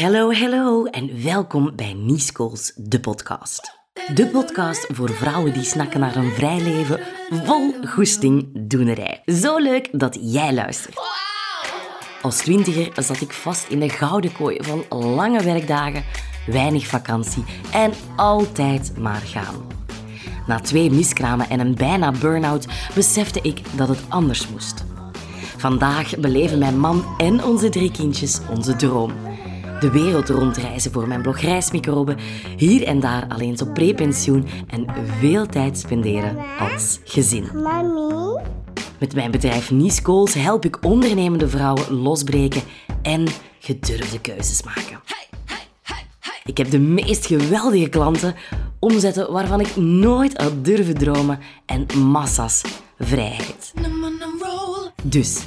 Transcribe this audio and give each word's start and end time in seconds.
Hallo, 0.00 0.32
hallo 0.32 0.84
en 0.84 1.22
welkom 1.22 1.72
bij 1.76 1.92
Niescools, 1.92 2.72
de 2.76 3.00
podcast. 3.00 3.78
De 4.14 4.26
podcast 4.26 4.86
voor 4.92 5.10
vrouwen 5.10 5.52
die 5.52 5.62
snakken 5.62 6.00
naar 6.00 6.16
een 6.16 6.30
vrij 6.30 6.60
leven 6.60 7.00
vol 7.30 7.74
goesting 7.84 8.50
doenerij. 8.68 9.22
Zo 9.24 9.58
leuk 9.58 9.88
dat 9.92 10.18
jij 10.20 10.54
luistert. 10.54 11.00
Als 12.22 12.36
twintiger 12.36 13.02
zat 13.02 13.20
ik 13.20 13.32
vast 13.32 13.68
in 13.68 13.80
de 13.80 13.88
gouden 13.88 14.32
kooi 14.32 14.58
van 14.60 15.00
lange 15.00 15.42
werkdagen, 15.42 16.04
weinig 16.46 16.86
vakantie 16.86 17.44
en 17.72 17.92
altijd 18.16 18.98
maar 18.98 19.22
gaan. 19.24 19.66
Na 20.46 20.60
twee 20.60 20.90
miskramen 20.90 21.48
en 21.48 21.60
een 21.60 21.74
bijna 21.74 22.12
burn-out 22.12 22.66
besefte 22.94 23.40
ik 23.42 23.60
dat 23.76 23.88
het 23.88 24.04
anders 24.08 24.48
moest. 24.48 24.84
Vandaag 25.56 26.18
beleven 26.18 26.58
mijn 26.58 26.78
man 26.78 27.04
en 27.18 27.44
onze 27.44 27.68
drie 27.68 27.90
kindjes 27.90 28.40
onze 28.50 28.76
droom. 28.76 29.12
De 29.84 29.90
wereld 29.90 30.28
rondreizen 30.28 30.92
voor 30.92 31.08
mijn 31.08 31.22
blog 31.22 31.40
Reismicroben, 31.40 32.16
hier 32.56 32.82
en 32.82 33.00
daar 33.00 33.26
alleen 33.28 33.60
op 33.60 33.74
prepensioen 33.74 34.46
en 34.66 34.86
veel 35.18 35.46
tijd 35.46 35.78
spenderen 35.78 36.36
als 36.58 37.00
gezin. 37.04 37.48
Mami? 37.62 38.40
Met 38.98 39.14
mijn 39.14 39.30
bedrijf 39.30 39.70
Nice 39.70 40.04
Goals 40.04 40.34
help 40.34 40.64
ik 40.64 40.84
ondernemende 40.84 41.48
vrouwen 41.48 41.92
losbreken 41.92 42.62
en 43.02 43.26
gedurfde 43.58 44.20
keuzes 44.20 44.62
maken. 44.62 45.00
Ik 46.44 46.56
heb 46.56 46.70
de 46.70 46.78
meest 46.78 47.26
geweldige 47.26 47.88
klanten, 47.88 48.34
omzetten 48.78 49.32
waarvan 49.32 49.60
ik 49.60 49.76
nooit 49.76 50.42
had 50.42 50.64
durven 50.64 50.94
dromen 50.94 51.38
en 51.66 51.86
massa's 51.98 52.62
vrijheid. 52.98 53.72
Dus, 55.02 55.42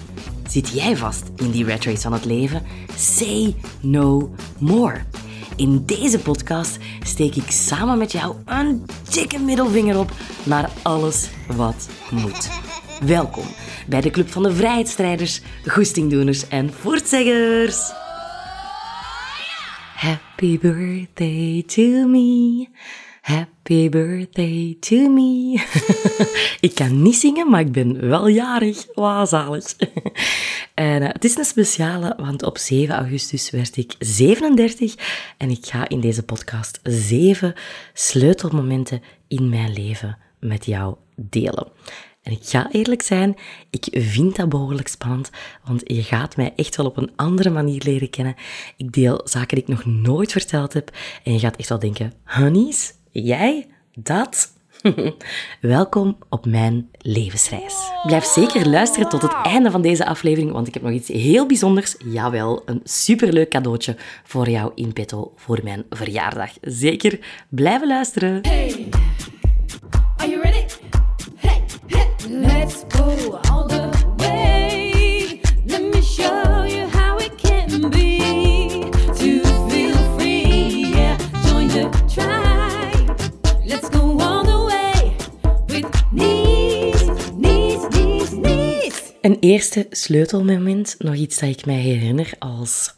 zit 0.51 0.69
jij 0.69 0.97
vast 0.97 1.23
in 1.35 1.51
die 1.51 1.65
rat 1.65 1.83
race 1.83 2.01
van 2.01 2.13
het 2.13 2.25
leven? 2.25 2.63
Say 2.95 3.55
no 3.81 4.35
more. 4.59 5.01
In 5.55 5.85
deze 5.85 6.19
podcast 6.19 6.77
steek 7.03 7.35
ik 7.35 7.51
samen 7.51 7.97
met 7.97 8.11
jou 8.11 8.35
een 8.45 8.85
dikke 9.11 9.39
middelvinger 9.39 9.99
op 9.99 10.11
naar 10.43 10.69
alles 10.81 11.29
wat 11.55 11.89
moet. 12.11 12.49
Welkom 13.17 13.45
bij 13.87 14.01
de 14.01 14.09
Club 14.09 14.29
van 14.29 14.43
de 14.43 14.55
Vrijheidsstrijders, 14.55 15.41
Goestingdoeners 15.65 16.47
en 16.47 16.73
Voortzeggers. 16.73 17.91
Happy 19.95 20.59
birthday 20.59 21.63
to 21.67 22.07
me. 22.07 22.67
Happy 23.27 23.89
birthday 23.89 24.77
to 24.79 25.09
me. 25.09 25.63
ik 26.67 26.75
kan 26.75 27.01
niet 27.01 27.15
zingen, 27.15 27.49
maar 27.49 27.59
ik 27.59 27.71
ben 27.71 28.07
wel 28.07 28.27
jarig. 28.27 28.85
Wauw, 28.93 29.25
zalig. 29.25 29.75
en 30.73 31.01
uh, 31.01 31.07
het 31.11 31.23
is 31.23 31.37
een 31.37 31.45
speciale, 31.45 32.13
want 32.17 32.43
op 32.43 32.57
7 32.57 32.95
augustus 32.95 33.49
werd 33.49 33.77
ik 33.77 33.95
37 33.99 34.95
en 35.37 35.49
ik 35.49 35.65
ga 35.65 35.89
in 35.89 35.99
deze 35.99 36.23
podcast 36.23 36.79
zeven 36.83 37.53
sleutelmomenten 37.93 39.01
in 39.27 39.49
mijn 39.49 39.73
leven 39.73 40.17
met 40.39 40.65
jou 40.65 40.95
delen. 41.15 41.67
En 42.21 42.31
ik 42.31 42.43
ga 42.43 42.71
eerlijk 42.71 43.01
zijn, 43.01 43.35
ik 43.69 43.87
vind 43.91 44.35
dat 44.35 44.49
behoorlijk 44.49 44.87
spannend, 44.87 45.29
want 45.63 45.81
je 45.83 46.03
gaat 46.03 46.35
mij 46.35 46.53
echt 46.55 46.75
wel 46.75 46.85
op 46.85 46.97
een 46.97 47.11
andere 47.15 47.49
manier 47.49 47.81
leren 47.85 48.09
kennen. 48.09 48.35
Ik 48.77 48.91
deel 48.91 49.21
zaken 49.23 49.55
die 49.55 49.65
ik 49.65 49.69
nog 49.69 49.85
nooit 49.85 50.31
verteld 50.31 50.73
heb 50.73 50.91
en 51.23 51.33
je 51.33 51.39
gaat 51.39 51.55
echt 51.55 51.69
wel 51.69 51.79
denken, 51.79 52.13
honeys, 52.23 52.93
jij? 53.23 53.67
Dat? 53.93 54.53
Welkom 55.61 56.17
op 56.29 56.45
mijn 56.45 56.89
levensreis. 56.97 57.91
Blijf 58.05 58.23
zeker 58.23 58.67
luisteren 58.67 59.09
tot 59.09 59.21
het 59.21 59.33
einde 59.43 59.71
van 59.71 59.81
deze 59.81 60.05
aflevering, 60.05 60.51
want 60.51 60.67
ik 60.67 60.73
heb 60.73 60.83
nog 60.83 60.91
iets 60.91 61.07
heel 61.07 61.45
bijzonders. 61.45 61.95
Jawel, 62.05 62.61
een 62.65 62.81
superleuk 62.83 63.49
cadeautje 63.49 63.95
voor 64.23 64.49
jou 64.49 64.71
in 64.75 64.93
petto 64.93 65.33
voor 65.35 65.59
mijn 65.63 65.85
verjaardag. 65.89 66.51
Zeker 66.61 67.19
blijven 67.49 67.87
luisteren. 67.87 68.39
Hey, 68.41 68.87
are 70.17 70.29
you 70.29 70.41
ready? 70.41 70.65
Hey, 71.35 71.63
let's 72.29 72.83
go 72.87 73.39
Een 89.27 89.37
eerste 89.39 89.87
sleutelmoment, 89.89 90.95
nog 90.99 91.15
iets 91.15 91.39
dat 91.39 91.49
ik 91.49 91.65
mij 91.65 91.79
herinner 91.79 92.33
als 92.39 92.93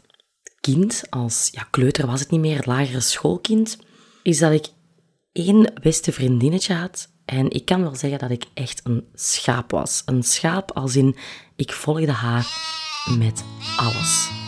kind, 0.60 1.04
als 1.10 1.50
ja, 1.52 1.68
kleuter 1.70 2.08
was 2.08 2.20
het 2.20 2.32
niet 2.32 2.40
meer, 2.40 2.62
lagere 2.66 3.00
schoolkind, 3.00 3.78
is 4.24 4.40
dat 4.40 4.52
ik 4.52 4.68
één 5.32 5.74
beste 5.82 6.12
vriendinnetje 6.12 6.74
had. 6.74 7.10
En 7.26 7.50
ik 7.52 7.66
kan 7.66 7.82
wel 7.82 7.96
zeggen 7.96 8.20
dat 8.20 8.32
ik 8.32 8.46
echt 8.54 8.82
een 8.84 9.08
schaap 9.14 9.72
was. 9.72 10.04
Een 10.06 10.24
schaap 10.24 10.72
als 10.72 10.96
in, 10.96 11.16
ik 11.56 11.72
volgde 11.72 12.12
haar 12.12 12.48
met 13.18 13.44
alles. 13.78 14.39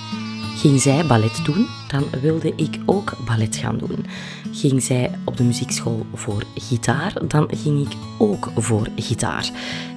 Ging 0.61 0.81
zij 0.81 1.05
ballet 1.05 1.45
doen, 1.45 1.67
dan 1.87 2.05
wilde 2.21 2.53
ik 2.55 2.79
ook 2.85 3.13
ballet 3.25 3.55
gaan 3.55 3.77
doen. 3.77 4.05
Ging 4.51 4.83
zij 4.83 5.11
op 5.25 5.37
de 5.37 5.43
muziekschool 5.43 6.05
voor 6.13 6.43
gitaar, 6.55 7.27
dan 7.27 7.47
ging 7.55 7.87
ik 7.87 7.97
ook 8.17 8.51
voor 8.55 8.87
gitaar. 8.95 9.49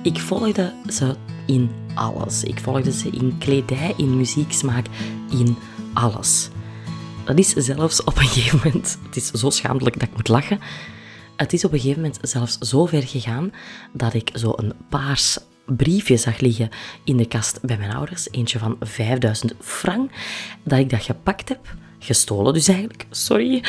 Ik 0.03 0.19
volgde 0.19 0.73
ze 0.87 1.17
in 1.47 1.71
alles. 1.95 2.45
Ik 2.45 2.61
volgde 2.61 2.93
ze 2.93 3.11
in 3.11 3.39
kledij, 3.39 3.95
in 3.97 4.17
muzieksmaak, 4.17 4.87
in 5.31 5.57
alles. 5.95 6.49
Dat 7.25 7.39
is 7.39 7.49
zelfs 7.49 8.05
op 8.05 8.17
een 8.17 8.27
gegeven 8.27 8.61
moment, 8.65 8.99
het 9.07 9.17
is 9.17 9.31
zo 9.31 9.51
schaamtelijk 9.51 9.99
dat 9.99 10.09
ik 10.09 10.15
moet 10.15 10.29
lachen, 10.29 10.61
het 11.37 11.53
is 11.53 11.65
op 11.65 11.73
een 11.73 11.81
gegeven 11.81 12.03
moment 12.03 12.19
zelfs 12.23 12.59
zo 12.59 12.87
ver 12.87 13.03
gegaan 13.03 13.53
dat 13.93 14.15
ik 14.15 14.31
zo 14.35 14.53
een 14.57 14.73
paars 14.89 15.39
briefje 15.67 16.17
zag 16.17 16.41
liggen 16.41 16.69
in 17.05 17.17
de 17.17 17.27
kast 17.27 17.59
bij 17.63 17.79
mijn 17.79 17.95
ouders, 17.95 18.31
eentje 18.31 18.59
van 18.59 18.77
5000 18.81 19.55
frank, 19.61 20.11
dat 20.63 20.79
ik 20.79 20.91
dat 20.91 21.03
gepakt 21.03 21.49
heb, 21.49 21.75
gestolen 21.99 22.53
dus 22.53 22.69
eigenlijk, 22.69 23.07
sorry, 23.11 23.65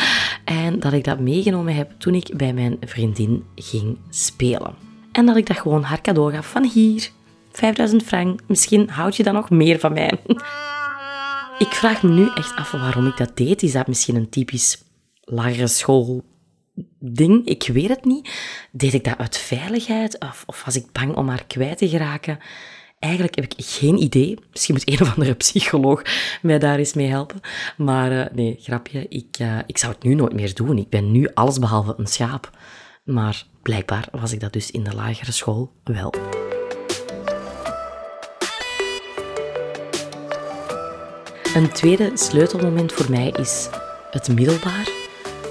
en 0.45 0.79
dat 0.79 0.93
ik 0.93 1.03
dat 1.03 1.19
meegenomen 1.19 1.75
heb 1.75 1.91
toen 1.97 2.15
ik 2.15 2.37
bij 2.37 2.53
mijn 2.53 2.77
vriendin 2.81 3.43
ging 3.55 3.97
spelen. 4.09 4.75
En 5.11 5.25
dat 5.25 5.37
ik 5.37 5.45
dat 5.45 5.57
gewoon 5.57 5.83
haar 5.83 6.01
cadeau 6.01 6.33
gaf 6.33 6.47
van 6.47 6.63
hier, 6.63 7.09
5000 7.51 8.03
frank, 8.03 8.39
misschien 8.47 8.89
houd 8.89 9.15
je 9.15 9.23
dan 9.23 9.33
nog 9.33 9.49
meer 9.49 9.79
van 9.79 9.93
mij. 9.93 10.19
Ik 11.57 11.73
vraag 11.73 12.03
me 12.03 12.09
nu 12.09 12.29
echt 12.35 12.55
af 12.55 12.71
waarom 12.71 13.07
ik 13.07 13.17
dat 13.17 13.37
deed. 13.37 13.63
Is 13.63 13.71
dat 13.71 13.87
misschien 13.87 14.15
een 14.15 14.29
typisch 14.29 14.83
lagere 15.21 15.67
school 15.67 16.23
ding? 16.99 17.45
Ik 17.45 17.69
weet 17.73 17.89
het 17.89 18.05
niet. 18.05 18.29
Deed 18.71 18.93
ik 18.93 19.03
dat 19.03 19.17
uit 19.17 19.37
veiligheid 19.37 20.19
of, 20.19 20.43
of 20.45 20.65
was 20.65 20.75
ik 20.75 20.91
bang 20.91 21.15
om 21.15 21.29
haar 21.29 21.45
kwijt 21.45 21.77
te 21.77 21.89
geraken? 21.89 22.39
Eigenlijk 22.99 23.35
heb 23.35 23.45
ik 23.45 23.53
geen 23.57 24.01
idee. 24.01 24.37
Misschien 24.51 24.75
moet 24.75 24.89
een 24.89 25.01
of 25.01 25.15
andere 25.15 25.33
psycholoog 25.33 26.01
mij 26.41 26.59
daar 26.59 26.77
eens 26.77 26.93
mee 26.93 27.07
helpen. 27.07 27.39
Maar 27.77 28.11
eh, 28.11 28.33
nee, 28.33 28.57
grapje. 28.59 29.05
Ik, 29.09 29.35
eh, 29.39 29.57
ik 29.65 29.77
zou 29.77 29.93
het 29.93 30.03
nu 30.03 30.13
nooit 30.13 30.33
meer 30.33 30.53
doen. 30.53 30.77
Ik 30.77 30.89
ben 30.89 31.11
nu 31.11 31.29
allesbehalve 31.33 31.93
een 31.97 32.07
schaap. 32.07 32.49
Maar 33.03 33.45
blijkbaar 33.61 34.07
was 34.11 34.31
ik 34.31 34.39
dat 34.39 34.53
dus 34.53 34.71
in 34.71 34.83
de 34.83 34.95
lagere 34.95 35.31
school 35.31 35.71
wel. 35.83 36.13
Een 41.55 41.71
tweede 41.71 42.11
sleutelmoment 42.13 42.93
voor 42.93 43.09
mij 43.09 43.29
is 43.29 43.69
het 44.11 44.35
middelbaar. 44.35 45.04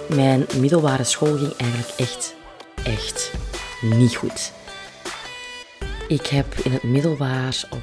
Mijn 0.09 0.47
middelbare 0.61 1.05
school 1.05 1.37
ging 1.37 1.57
eigenlijk 1.57 1.93
echt, 1.97 2.35
echt 2.85 3.33
niet 3.81 4.17
goed. 4.17 4.53
Ik 6.09 6.27
heb 6.27 6.55
in 6.55 6.73
het 6.73 6.83
middelbaar 6.83 7.65
op 7.71 7.83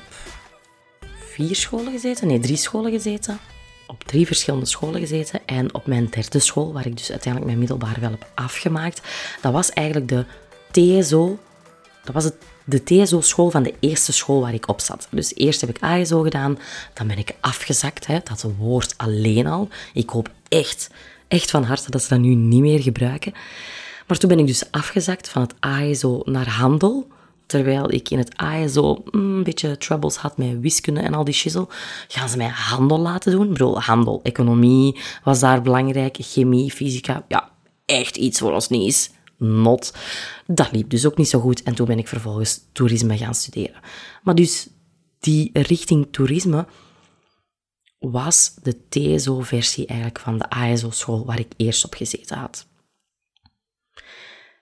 vier 1.33 1.55
scholen 1.55 1.91
gezeten, 1.91 2.27
nee, 2.27 2.39
drie 2.39 2.55
scholen 2.55 2.91
gezeten. 2.91 3.39
Op 3.87 4.03
drie 4.03 4.25
verschillende 4.25 4.65
scholen 4.65 4.99
gezeten. 4.99 5.39
En 5.45 5.73
op 5.73 5.87
mijn 5.87 6.07
derde 6.09 6.39
school, 6.39 6.73
waar 6.73 6.85
ik 6.85 6.97
dus 6.97 7.09
uiteindelijk 7.11 7.45
mijn 7.45 7.59
middelbaar 7.59 7.97
wel 7.99 8.11
heb 8.11 8.27
afgemaakt, 8.35 9.01
dat 9.41 9.53
was 9.53 9.69
eigenlijk 9.69 10.07
de 10.07 10.25
TSO. 10.71 11.37
Dat 12.03 12.13
was 12.13 12.23
het, 12.23 12.35
de 12.63 12.83
TSO-school 12.83 13.49
van 13.49 13.63
de 13.63 13.73
eerste 13.79 14.13
school 14.13 14.41
waar 14.41 14.53
ik 14.53 14.67
op 14.67 14.81
zat. 14.81 15.07
Dus 15.11 15.35
eerst 15.35 15.61
heb 15.61 15.69
ik 15.69 15.83
ASO 15.83 16.21
gedaan, 16.21 16.59
dan 16.93 17.07
ben 17.07 17.17
ik 17.17 17.35
afgezakt. 17.39 18.07
Hè, 18.07 18.19
dat 18.23 18.45
woord 18.57 18.93
alleen 18.97 19.47
al. 19.47 19.67
Ik 19.93 20.09
hoop 20.09 20.29
echt, 20.47 20.89
echt 21.31 21.51
van 21.51 21.63
harte 21.63 21.91
dat 21.91 22.03
ze 22.03 22.09
dat 22.09 22.19
nu 22.19 22.33
niet 22.35 22.61
meer 22.61 22.81
gebruiken. 22.81 23.33
Maar 24.07 24.17
toen 24.17 24.29
ben 24.29 24.39
ik 24.39 24.47
dus 24.47 24.71
afgezakt 24.71 25.29
van 25.29 25.41
het 25.41 25.53
ASO 25.59 26.21
naar 26.25 26.49
handel. 26.49 27.07
Terwijl 27.45 27.91
ik 27.91 28.09
in 28.09 28.17
het 28.17 28.37
ASO 28.37 29.03
mm, 29.11 29.35
een 29.35 29.43
beetje 29.43 29.77
troubles 29.77 30.15
had 30.15 30.37
met 30.37 30.59
wiskunde 30.59 30.99
en 31.01 31.13
al 31.13 31.23
die 31.23 31.33
shizzle, 31.33 31.67
gaan 32.07 32.29
ze 32.29 32.37
mij 32.37 32.47
handel 32.47 32.99
laten 32.99 33.31
doen. 33.31 33.47
Bedoel, 33.47 33.81
handel, 33.81 34.19
economie 34.23 34.99
was 35.23 35.39
daar 35.39 35.61
belangrijk, 35.61 36.17
chemie, 36.19 36.71
fysica. 36.71 37.25
Ja, 37.27 37.49
echt 37.85 38.17
iets 38.17 38.39
voor 38.39 38.53
ons 38.53 38.69
niet. 38.69 39.15
Not. 39.37 39.93
Dat 40.47 40.71
liep 40.71 40.89
dus 40.89 41.05
ook 41.05 41.17
niet 41.17 41.29
zo 41.29 41.39
goed. 41.39 41.63
En 41.63 41.75
toen 41.75 41.87
ben 41.87 41.97
ik 41.99 42.07
vervolgens 42.07 42.61
toerisme 42.71 43.17
gaan 43.17 43.35
studeren. 43.35 43.79
Maar 44.23 44.35
dus 44.35 44.67
die 45.19 45.49
richting 45.53 46.07
toerisme 46.11 46.65
was 48.09 48.53
de 48.61 48.87
TSO-versie 48.89 49.85
eigenlijk 49.85 50.19
van 50.19 50.37
de 50.37 50.49
ASO-school 50.49 51.25
waar 51.25 51.39
ik 51.39 51.53
eerst 51.57 51.85
op 51.85 51.93
gezeten 51.93 52.37
had. 52.37 52.67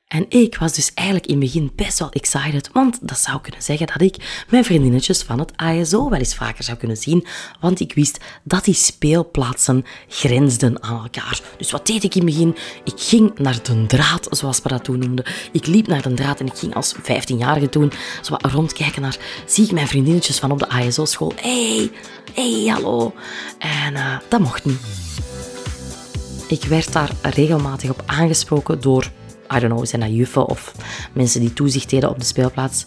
En 0.09 0.25
ik 0.29 0.57
was 0.57 0.73
dus 0.73 0.93
eigenlijk 0.93 1.27
in 1.27 1.33
het 1.33 1.43
begin 1.43 1.71
best 1.75 1.99
wel 1.99 2.11
excited, 2.11 2.69
want 2.73 2.97
dat 3.01 3.19
zou 3.19 3.41
kunnen 3.41 3.61
zeggen 3.61 3.87
dat 3.87 4.01
ik 4.01 4.43
mijn 4.49 4.65
vriendinnetjes 4.65 5.21
van 5.21 5.39
het 5.39 5.51
ASO 5.55 6.09
wel 6.09 6.19
eens 6.19 6.35
vaker 6.35 6.63
zou 6.63 6.77
kunnen 6.77 6.97
zien, 6.97 7.25
want 7.59 7.79
ik 7.79 7.93
wist 7.93 8.17
dat 8.43 8.63
die 8.63 8.73
speelplaatsen 8.73 9.85
grensden 10.07 10.83
aan 10.83 11.03
elkaar. 11.03 11.41
Dus 11.57 11.71
wat 11.71 11.87
deed 11.87 12.03
ik 12.03 12.15
in 12.15 12.25
het 12.25 12.31
begin? 12.31 12.55
Ik 12.83 12.93
ging 12.95 13.37
naar 13.37 13.63
de 13.63 13.85
draad, 13.85 14.27
zoals 14.29 14.61
we 14.61 14.69
dat 14.69 14.83
toen 14.83 14.99
noemden. 14.99 15.25
Ik 15.51 15.65
liep 15.65 15.87
naar 15.87 16.01
de 16.01 16.13
draad 16.13 16.39
en 16.39 16.45
ik 16.45 16.57
ging 16.57 16.75
als 16.75 16.95
15-jarige 16.95 17.69
toen 17.69 17.91
zo 18.21 18.35
rondkijken 18.37 19.01
naar, 19.01 19.17
zie 19.45 19.65
ik 19.65 19.71
mijn 19.71 19.87
vriendinnetjes 19.87 20.39
van 20.39 20.51
op 20.51 20.59
de 20.59 20.69
ASO-school. 20.69 21.33
hey, 21.35 21.91
hey, 22.33 22.67
hallo. 22.67 23.13
En 23.57 23.95
eh, 23.95 24.17
dat 24.27 24.39
mocht 24.39 24.65
niet. 24.65 24.79
Ik 26.47 26.63
werd 26.63 26.93
daar 26.93 27.11
regelmatig 27.21 27.89
op 27.89 28.03
aangesproken 28.05 28.81
door, 28.81 29.11
I 29.55 29.59
don't 29.59 29.73
know, 29.73 29.85
zijn 29.85 30.01
dat 30.01 30.13
juffen 30.13 30.47
of 30.47 30.73
mensen 31.13 31.39
die 31.39 31.53
toezicht 31.53 31.89
deden 31.89 32.09
op 32.09 32.19
de 32.19 32.25
speelplaats. 32.25 32.85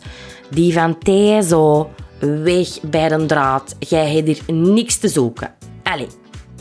Die 0.50 0.72
van 0.72 0.98
Tezo, 0.98 1.90
weg 2.18 2.80
bij 2.80 3.08
de 3.08 3.26
draad. 3.26 3.76
Jij 3.78 4.12
hebt 4.12 4.28
hier 4.28 4.54
niks 4.54 4.96
te 4.96 5.08
zoeken. 5.08 5.54
Allee, 5.82 6.08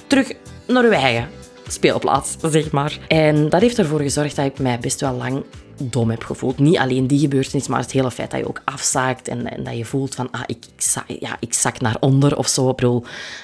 terug 0.08 0.32
naar 0.68 0.84
uw 0.84 1.26
speelplaats, 1.68 2.38
zeg 2.42 2.72
maar. 2.72 3.00
En 3.08 3.50
dat 3.50 3.62
heeft 3.62 3.78
ervoor 3.78 4.00
gezorgd 4.02 4.36
dat 4.36 4.46
ik 4.46 4.60
mij 4.60 4.80
best 4.80 5.02
wel 5.02 5.14
lang 5.14 5.44
dom 5.90 6.10
heb 6.10 6.24
gevoeld. 6.24 6.60
Niet 6.60 6.78
alleen 6.78 7.08
die 7.08 7.20
gebeurtenis, 7.20 7.68
maar 7.68 7.80
het 7.80 7.92
hele 7.92 8.12
feit 8.12 8.32
dat 8.32 8.40
je 8.40 8.48
ook 8.48 8.62
afzaakt 8.66 9.28
en, 9.28 9.52
en 9.52 9.64
dat 9.64 9.78
je 9.78 9.86
voelt 9.86 10.16
van, 10.16 10.32
ah, 10.32 10.42
ik, 10.46 10.66
ik, 10.76 10.82
zak, 10.82 11.06
ja, 11.08 11.38
ik 11.40 11.54
zak 11.54 11.82
naar 11.82 11.98
onder 12.00 12.38
of 12.38 12.48
zo. 12.48 12.70
Ik 12.70 12.80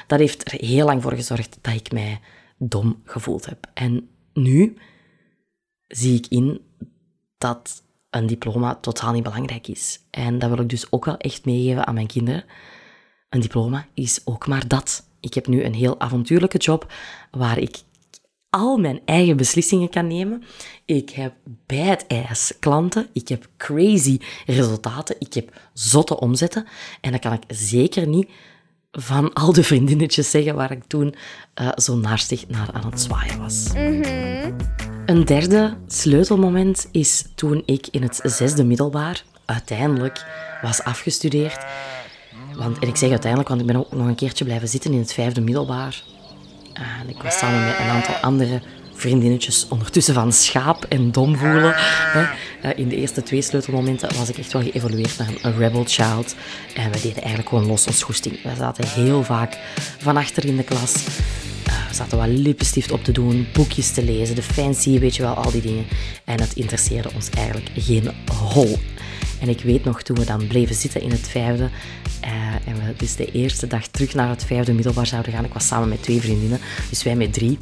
dat 0.08 0.20
heeft 0.20 0.52
er 0.52 0.60
heel 0.60 0.86
lang 0.86 1.02
voor 1.02 1.14
gezorgd 1.14 1.58
dat 1.62 1.74
ik 1.74 1.92
mij 1.92 2.20
dom 2.58 3.02
gevoeld 3.04 3.46
heb. 3.46 3.58
En 3.74 4.10
nu 4.34 4.78
zie 5.88 6.18
ik 6.18 6.28
in 6.28 6.62
dat 7.38 7.84
een 8.10 8.28
diploma 8.28 8.76
totaal 8.76 9.12
niet 9.12 9.24
belangrijk 9.24 9.68
is. 9.68 10.00
En 10.10 10.40
dat 10.40 10.50
wil 10.50 10.60
ik 10.60 10.70
dus 10.70 10.92
ook 10.92 11.06
wel 11.06 11.18
echt 11.18 11.46
meegeven 11.46 11.88
aan 11.88 11.94
mijn 11.94 12.08
kinderen. 12.08 12.44
Een 13.30 13.40
diploma 13.40 13.88
is 13.94 14.22
ook 14.26 14.48
maar 14.48 14.68
dat. 14.68 15.08
Ik 15.20 15.34
heb 15.34 15.48
nu 15.48 15.64
een 15.64 15.74
heel 15.74 16.00
avontuurlijke 16.00 16.58
job 16.58 16.94
waar 17.32 17.58
ik 17.58 17.78
al 18.50 18.78
mijn 18.78 19.02
eigen 19.06 19.38
beslissingen 19.38 19.90
kan 19.90 20.08
nemen. 20.08 20.44
Ik 20.86 21.10
heb 21.10 21.34
badass 21.66 22.60
klanten. 22.60 23.08
Ik 23.14 23.28
heb 23.28 23.50
crazy 23.58 24.20
resultaten. 24.46 25.16
Ik 25.20 25.34
heb 25.34 25.62
zotte 25.74 26.20
omzetten. 26.20 26.66
En 27.02 27.12
dat 27.12 27.22
kan 27.22 27.34
ik 27.34 27.44
zeker 27.48 28.08
niet 28.08 28.30
van 29.00 29.34
al 29.34 29.54
de 29.54 29.64
vriendinnetjes 29.64 30.30
zeggen 30.30 30.56
waar 30.56 30.72
ik 30.72 30.84
toen 30.88 31.16
eh, 31.54 31.70
zo 31.76 31.96
naastig 31.96 32.48
naar 32.48 32.70
aan 32.74 32.86
het 32.86 33.02
zwaaien 33.02 33.40
was. 33.40 33.66
Een 35.06 35.26
derde 35.26 35.78
sleutelmoment 35.88 36.88
is 36.92 37.26
toen 37.36 37.64
ik 37.66 37.88
in 37.92 38.02
het 38.02 38.20
zesde 38.24 38.64
middelbaar 38.64 39.24
uiteindelijk 39.46 40.26
was 40.62 40.84
afgestudeerd. 40.84 41.66
Want, 42.56 42.80
en 42.80 42.88
ik 42.88 42.96
zeg 42.96 43.10
uiteindelijk, 43.10 43.50
want 43.50 43.62
ik 43.62 43.68
ben 43.68 43.76
ook 43.76 43.92
nog 43.92 44.08
een 44.08 44.16
keertje 44.16 44.46
blijven 44.46 44.68
zitten 44.68 44.92
in 44.92 45.00
het 45.00 45.14
vijfde 45.14 45.42
middelbaar. 45.42 46.04
En 46.74 47.10
ik 47.10 47.22
was 47.22 47.38
samen 47.38 47.66
met 47.66 47.80
een 47.80 47.90
aantal 47.90 48.16
andere 48.16 48.62
vriendinnetjes 48.98 49.66
ondertussen 49.70 50.14
van 50.14 50.34
schaap 50.34 50.86
en 50.90 51.12
dom 51.12 51.38
voelen. 51.38 51.76
In 52.76 52.88
de 52.88 52.96
eerste 52.96 53.24
twee 53.24 53.42
sleutelmomenten 53.42 54.16
was 54.18 54.30
ik 54.30 54.38
echt 54.38 54.54
wel 54.54 54.62
geëvolueerd 54.62 55.18
naar 55.18 55.30
een 55.42 55.58
rebel 55.58 55.84
child. 55.88 56.36
En 56.76 56.92
we 56.92 57.00
deden 57.02 57.22
eigenlijk 57.22 57.50
gewoon 57.50 57.66
los 57.66 57.88
ons 57.88 58.04
goesting. 58.04 58.44
We 58.44 58.56
zaten 58.58 58.88
heel 58.88 59.24
vaak 59.24 59.58
van 59.98 60.18
achter 60.18 60.46
in 60.46 60.58
de 60.58 60.64
klas. 60.64 60.94
Eh, 61.66 61.88
We 61.88 61.94
zaten 61.94 62.18
wat 62.18 62.28
lippenstift 62.28 62.92
op 62.92 63.04
te 63.04 63.12
doen, 63.12 63.48
boekjes 63.54 63.92
te 63.92 64.04
lezen, 64.04 64.36
de 64.36 64.44
fancy, 64.44 65.00
weet 65.00 65.16
je 65.16 65.22
wel, 65.22 65.34
al 65.34 65.52
die 65.52 65.62
dingen. 65.62 65.86
En 66.26 66.42
het 66.42 66.54
interesseerde 66.54 67.10
ons 67.16 67.30
eigenlijk 67.30 67.70
geen 67.76 68.12
hol. 68.54 68.80
En 69.40 69.50
ik 69.50 69.62
weet 69.62 69.84
nog, 69.84 70.02
toen 70.02 70.16
we 70.16 70.26
dan 70.26 70.48
bleven 70.48 70.76
zitten 70.76 71.02
in 71.02 71.12
het 71.12 71.28
vijfde, 71.28 71.70
eh, 72.22 72.32
en 72.66 72.76
we 72.76 72.94
dus 72.98 73.16
de 73.16 73.32
eerste 73.32 73.68
dag 73.68 73.88
terug 73.88 74.14
naar 74.14 74.30
het 74.30 74.46
vijfde 74.46 74.74
middelbaar 74.74 75.08
zouden 75.08 75.32
gaan. 75.32 75.46
Ik 75.46 75.54
was 75.54 75.68
samen 75.68 75.90
met 75.90 76.04
twee 76.04 76.22
vriendinnen, 76.22 76.60
dus 76.90 77.04
wij 77.04 77.16
met 77.16 77.34
drie. 77.34 77.58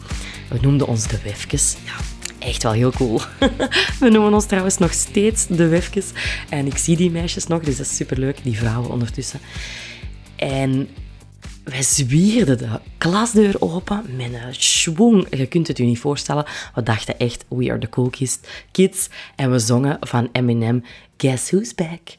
We 0.49 0.57
noemden 0.61 0.87
ons 0.87 1.07
de 1.07 1.19
Wefkes. 1.23 1.75
Ja, 1.85 1.93
echt 2.39 2.63
wel 2.63 2.71
heel 2.71 2.91
cool. 2.91 3.21
we 3.99 4.09
noemen 4.09 4.33
ons 4.33 4.45
trouwens 4.45 4.77
nog 4.77 4.93
steeds 4.93 5.47
de 5.47 5.67
Wefkes. 5.67 6.05
En 6.49 6.65
ik 6.65 6.77
zie 6.77 6.97
die 6.97 7.11
meisjes 7.11 7.47
nog, 7.47 7.63
dus 7.63 7.77
dat 7.77 7.85
is 7.85 7.95
superleuk, 7.95 8.37
die 8.43 8.57
vrouwen 8.57 8.89
ondertussen. 8.89 9.39
En 10.35 10.89
wij 11.65 11.83
zwierden 11.83 12.57
de 12.57 12.79
klasdeur 12.97 13.55
open 13.59 14.03
met 14.15 14.33
een 14.33 14.55
schwung. 14.55 15.27
Je 15.37 15.47
kunt 15.47 15.67
het 15.67 15.77
je 15.77 15.83
niet 15.83 15.99
voorstellen. 15.99 16.45
We 16.75 16.83
dachten 16.83 17.19
echt, 17.19 17.45
we 17.47 17.69
are 17.69 17.79
the 17.79 17.89
cool 17.89 18.11
kids. 18.71 19.09
En 19.35 19.51
we 19.51 19.59
zongen 19.59 19.97
van 19.99 20.29
Eminem, 20.31 20.83
Guess 21.17 21.51
who's 21.51 21.75
back? 21.75 22.15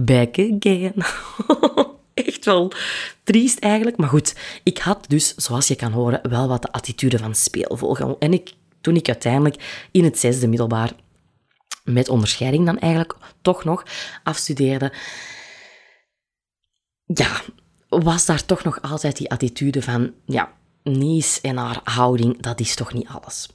Back 0.00 0.38
again. 0.38 0.94
echt 2.14 2.44
wel 2.44 2.72
triest 3.22 3.58
eigenlijk. 3.58 3.96
Maar 3.96 4.08
goed, 4.08 4.34
ik 4.62 4.78
had 4.78 5.04
dus, 5.08 5.34
zoals 5.34 5.68
je 5.68 5.76
kan 5.76 5.92
horen, 5.92 6.20
wel 6.30 6.48
wat 6.48 6.62
de 6.62 6.72
attitude 6.72 7.18
van 7.18 7.34
speelvogel. 7.34 8.16
En 8.18 8.32
ik, 8.32 8.52
toen 8.80 8.96
ik 8.96 9.08
uiteindelijk 9.08 9.86
in 9.90 10.04
het 10.04 10.18
zesde 10.18 10.48
middelbaar 10.48 10.92
met 11.84 12.08
onderscheiding 12.08 12.66
dan 12.66 12.78
eigenlijk 12.78 13.14
toch 13.42 13.64
nog 13.64 13.84
afstudeerde, 14.22 14.92
ja, 17.04 17.40
was 18.00 18.26
daar 18.26 18.44
toch 18.44 18.64
nog 18.64 18.82
altijd 18.82 19.16
die 19.16 19.30
attitude 19.30 19.82
van, 19.82 20.12
ja, 20.26 20.52
Nies 20.82 21.40
en 21.40 21.56
haar 21.56 21.80
houding, 21.84 22.40
dat 22.40 22.60
is 22.60 22.74
toch 22.74 22.92
niet 22.92 23.08
alles. 23.08 23.48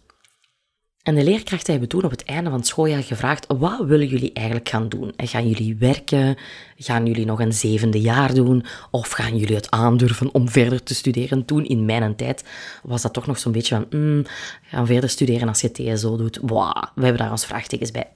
En 1.03 1.15
de 1.15 1.23
leerkrachten 1.23 1.71
hebben 1.71 1.89
toen 1.89 2.03
op 2.03 2.11
het 2.11 2.23
einde 2.23 2.49
van 2.49 2.59
het 2.59 2.67
schooljaar 2.67 3.03
gevraagd, 3.03 3.45
wat 3.47 3.85
willen 3.85 4.07
jullie 4.07 4.33
eigenlijk 4.33 4.69
gaan 4.69 4.89
doen? 4.89 5.13
En 5.15 5.27
gaan 5.27 5.47
jullie 5.49 5.75
werken? 5.75 6.37
Gaan 6.77 7.05
jullie 7.05 7.25
nog 7.25 7.39
een 7.39 7.53
zevende 7.53 8.01
jaar 8.01 8.33
doen? 8.33 8.65
Of 8.91 9.09
gaan 9.09 9.37
jullie 9.37 9.55
het 9.55 9.71
aandurven 9.71 10.33
om 10.33 10.49
verder 10.49 10.83
te 10.83 10.95
studeren? 10.95 11.45
Toen, 11.45 11.65
in 11.65 11.85
mijn 11.85 12.15
tijd, 12.15 12.43
was 12.83 13.01
dat 13.01 13.13
toch 13.13 13.27
nog 13.27 13.39
zo'n 13.39 13.51
beetje 13.51 13.75
van, 13.75 13.99
mm, 13.99 14.25
gaan 14.61 14.85
verder 14.85 15.09
studeren 15.09 15.47
als 15.47 15.61
je 15.61 15.71
TSO 15.71 16.17
doet. 16.17 16.39
Wow, 16.41 16.83
we 16.95 17.03
hebben 17.03 17.21
daar 17.21 17.31
ons 17.31 17.45
vraagtekens 17.45 17.91
bij 17.91 18.11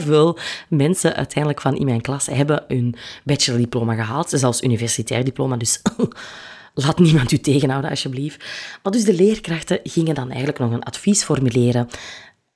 veel 0.00 0.38
mensen 0.68 1.14
uiteindelijk 1.16 1.60
van 1.60 1.76
in 1.76 1.84
mijn 1.84 2.00
klas 2.00 2.26
hebben 2.26 2.64
hun 2.68 2.94
bachelordiploma 3.24 3.94
gehaald, 3.94 4.30
zelfs 4.30 4.62
universitair 4.62 5.24
diploma, 5.24 5.56
dus 5.56 5.82
laat 6.74 6.98
niemand 6.98 7.32
u 7.32 7.38
tegenhouden 7.38 7.90
alsjeblieft. 7.90 8.44
Maar 8.82 8.92
dus 8.92 9.04
de 9.04 9.14
leerkrachten 9.14 9.80
gingen 9.82 10.14
dan 10.14 10.28
eigenlijk 10.28 10.58
nog 10.58 10.72
een 10.72 10.82
advies 10.82 11.24
formuleren 11.24 11.88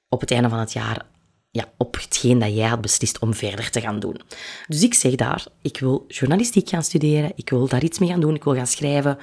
op 0.08 0.20
het 0.20 0.30
einde 0.30 0.48
van 0.48 0.58
het 0.58 0.72
jaar 0.72 1.06
ja, 1.50 1.64
op 1.76 1.94
hetgeen 1.94 2.38
dat 2.38 2.54
jij 2.54 2.68
had 2.68 2.80
beslist 2.80 3.18
om 3.18 3.34
verder 3.34 3.70
te 3.70 3.80
gaan 3.80 4.00
doen. 4.00 4.20
Dus 4.66 4.82
ik 4.82 4.94
zeg 4.94 5.14
daar, 5.14 5.46
ik 5.62 5.78
wil 5.78 6.04
journalistiek 6.08 6.68
gaan 6.68 6.82
studeren, 6.82 7.32
ik 7.34 7.50
wil 7.50 7.68
daar 7.68 7.82
iets 7.82 7.98
mee 7.98 8.08
gaan 8.08 8.20
doen, 8.20 8.34
ik 8.34 8.44
wil 8.44 8.54
gaan 8.54 8.66
schrijven. 8.66 9.18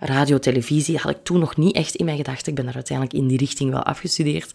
Radio, 0.00 0.38
televisie 0.38 0.98
had 0.98 1.10
ik 1.10 1.24
toen 1.24 1.38
nog 1.38 1.56
niet 1.56 1.74
echt 1.74 1.94
in 1.94 2.04
mijn 2.04 2.16
gedachten. 2.16 2.48
Ik 2.48 2.54
ben 2.54 2.64
daar 2.64 2.74
uiteindelijk 2.74 3.16
in 3.18 3.26
die 3.26 3.38
richting 3.38 3.70
wel 3.70 3.82
afgestudeerd. 3.82 4.52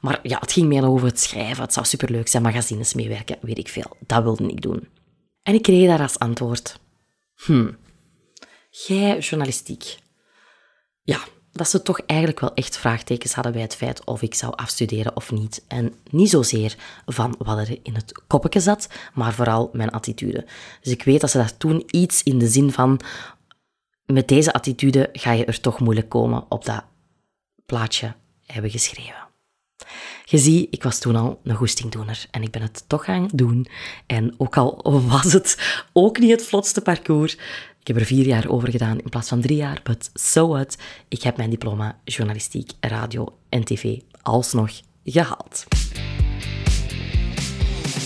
Maar 0.00 0.18
ja, 0.22 0.38
het 0.38 0.52
ging 0.52 0.66
meer 0.66 0.88
over 0.88 1.06
het 1.06 1.20
schrijven. 1.20 1.62
Het 1.62 1.72
zou 1.72 1.86
superleuk 1.86 2.28
zijn, 2.28 2.42
magazines 2.42 2.94
meewerken, 2.94 3.38
weet 3.40 3.58
ik 3.58 3.68
veel. 3.68 3.96
Dat 4.06 4.22
wilde 4.22 4.48
ik 4.48 4.62
doen. 4.62 4.88
En 5.42 5.54
ik 5.54 5.62
kreeg 5.62 5.86
daar 5.86 6.00
als 6.00 6.18
antwoord... 6.18 6.80
Hm, 7.34 7.70
jij 8.70 9.18
journalistiek. 9.18 9.98
Ja, 11.02 11.18
dat 11.52 11.68
ze 11.68 11.82
toch 11.82 12.00
eigenlijk 12.00 12.40
wel 12.40 12.54
echt 12.54 12.76
vraagtekens 12.76 13.34
hadden 13.34 13.52
bij 13.52 13.62
het 13.62 13.76
feit 13.76 14.04
of 14.04 14.22
ik 14.22 14.34
zou 14.34 14.52
afstuderen 14.56 15.16
of 15.16 15.32
niet. 15.32 15.64
En 15.68 15.94
niet 16.10 16.30
zozeer 16.30 16.76
van 17.06 17.34
wat 17.38 17.58
er 17.58 17.78
in 17.82 17.94
het 17.94 18.22
koppetje 18.26 18.60
zat, 18.60 18.88
maar 19.14 19.32
vooral 19.32 19.70
mijn 19.72 19.90
attitude. 19.90 20.46
Dus 20.80 20.92
ik 20.92 21.02
weet 21.02 21.20
dat 21.20 21.30
ze 21.30 21.38
daar 21.38 21.56
toen 21.56 21.82
iets 21.86 22.22
in 22.22 22.38
de 22.38 22.48
zin 22.48 22.72
van... 22.72 23.00
Met 24.04 24.28
deze 24.28 24.52
attitude 24.52 25.08
ga 25.12 25.32
je 25.32 25.44
er 25.44 25.60
toch 25.60 25.80
moeilijk 25.80 26.08
komen 26.08 26.44
op 26.48 26.64
dat 26.64 26.84
plaatje 27.66 28.14
hebben 28.46 28.70
geschreven. 28.70 29.27
Je 30.30 30.38
ziet, 30.38 30.66
ik 30.70 30.82
was 30.82 30.98
toen 30.98 31.16
al 31.16 31.40
een 31.44 31.54
goestingdoener 31.54 32.26
en 32.30 32.42
ik 32.42 32.50
ben 32.50 32.62
het 32.62 32.84
toch 32.86 33.04
gaan 33.04 33.28
doen. 33.34 33.66
En 34.06 34.34
ook 34.36 34.56
al 34.56 35.02
was 35.06 35.32
het 35.32 35.80
ook 35.92 36.18
niet 36.18 36.30
het 36.30 36.46
vlotste 36.46 36.80
parcours, 36.80 37.36
ik 37.80 37.94
heb 37.94 37.96
er 37.96 38.04
vier 38.04 38.26
jaar 38.26 38.48
over 38.48 38.70
gedaan 38.70 38.98
in 38.98 39.08
plaats 39.08 39.28
van 39.28 39.40
drie 39.40 39.56
jaar, 39.56 39.80
but 39.82 40.10
so 40.14 40.48
what. 40.48 40.76
Ik 41.08 41.22
heb 41.22 41.36
mijn 41.36 41.50
diploma 41.50 41.98
journalistiek, 42.04 42.70
radio 42.80 43.34
en 43.48 43.64
tv 43.64 43.98
alsnog 44.22 44.70
gehaald. 45.04 45.64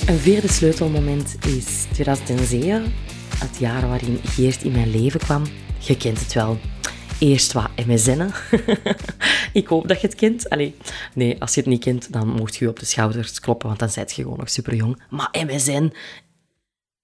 Een 0.07 0.19
vierde 0.19 0.49
sleutelmoment 0.49 1.37
is 1.47 1.87
2007, 1.93 2.93
het 3.39 3.59
jaar 3.59 3.89
waarin 3.89 4.19
Geert 4.25 4.63
in 4.63 4.73
mijn 4.73 4.91
leven 4.91 5.21
kwam. 5.21 5.43
Je 5.79 5.97
kent 5.97 6.21
het 6.21 6.33
wel. 6.33 6.59
Eerst 7.23 7.53
wat 7.53 7.71
MSN'en. 7.87 8.33
ik 9.53 9.67
hoop 9.67 9.89
dat 9.89 10.01
je 10.01 10.07
het 10.07 10.17
kent. 10.17 10.51
Allee, 10.51 10.77
nee, 11.15 11.41
als 11.41 11.55
je 11.55 11.61
het 11.61 11.69
niet 11.69 11.83
kent, 11.85 12.13
dan 12.13 12.29
mocht 12.29 12.57
je 12.57 12.69
op 12.69 12.79
de 12.79 12.85
schouders 12.85 13.41
kloppen, 13.41 13.69
want 13.69 13.81
dan 13.81 13.91
zijt 13.91 14.13
je 14.13 14.23
gewoon 14.23 14.39
nog 14.39 14.51
super 14.51 14.75
jong. 14.75 15.03
Maar 15.11 15.29
MSN, 15.47 15.93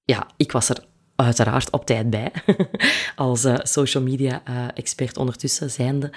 ja, 0.05 0.27
ik 0.37 0.53
was 0.53 0.69
er 0.69 0.85
uiteraard 1.17 1.71
op 1.71 1.87
tijd 1.87 2.11
bij. 2.11 2.33
Als 3.17 3.45
eh, 3.45 3.55
social 3.63 4.03
media 4.03 4.43
eh, 4.45 4.67
expert 4.75 5.17
ondertussen 5.17 5.71
zijnde. 5.71 6.13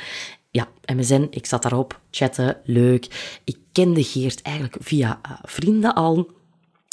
Ja, 0.52 0.68
MSN, 0.96 1.28
ik 1.30 1.46
zat 1.46 1.62
daarop, 1.62 2.00
chatten, 2.12 2.58
leuk. 2.64 3.40
Ik 3.44 3.58
kende 3.72 4.04
Geert 4.04 4.42
eigenlijk 4.42 4.78
via 4.80 5.20
eh, 5.22 5.32
vrienden 5.42 5.94
al. 5.94 6.30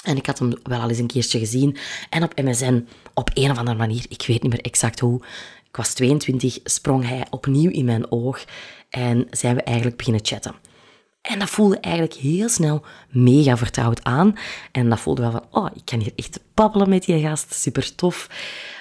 En 0.04 0.16
ik 0.16 0.26
had 0.26 0.38
hem 0.38 0.52
wel 0.62 0.80
al 0.80 0.88
eens 0.88 0.98
een 0.98 1.06
keertje 1.06 1.38
gezien. 1.38 1.76
En 2.10 2.22
op 2.22 2.40
MSN, 2.42 2.86
op 3.14 3.30
een 3.34 3.50
of 3.50 3.58
andere 3.58 3.76
manier, 3.76 4.04
ik 4.08 4.24
weet 4.26 4.42
niet 4.42 4.52
meer 4.52 4.64
exact 4.64 5.00
hoe. 5.00 5.22
Was 5.78 5.94
22, 5.94 6.58
sprong 6.64 7.08
hij 7.08 7.26
opnieuw 7.30 7.70
in 7.70 7.84
mijn 7.84 8.10
oog. 8.10 8.44
En 8.88 9.26
zijn 9.30 9.54
we 9.54 9.62
eigenlijk 9.62 9.96
beginnen 9.96 10.24
chatten. 10.24 10.54
En 11.20 11.38
dat 11.38 11.48
voelde 11.50 11.80
eigenlijk 11.80 12.14
heel 12.14 12.48
snel 12.48 12.84
mega 13.10 13.56
vertrouwd 13.56 14.04
aan. 14.04 14.38
En 14.72 14.88
dat 14.88 15.00
voelde 15.00 15.22
wel 15.22 15.30
van, 15.30 15.44
oh, 15.50 15.68
ik 15.74 15.82
kan 15.84 16.00
hier 16.00 16.12
echt 16.16 16.40
babbelen 16.54 16.88
met 16.88 17.04
die 17.04 17.20
gast, 17.20 17.54
super 17.54 17.94
tof. 17.94 18.28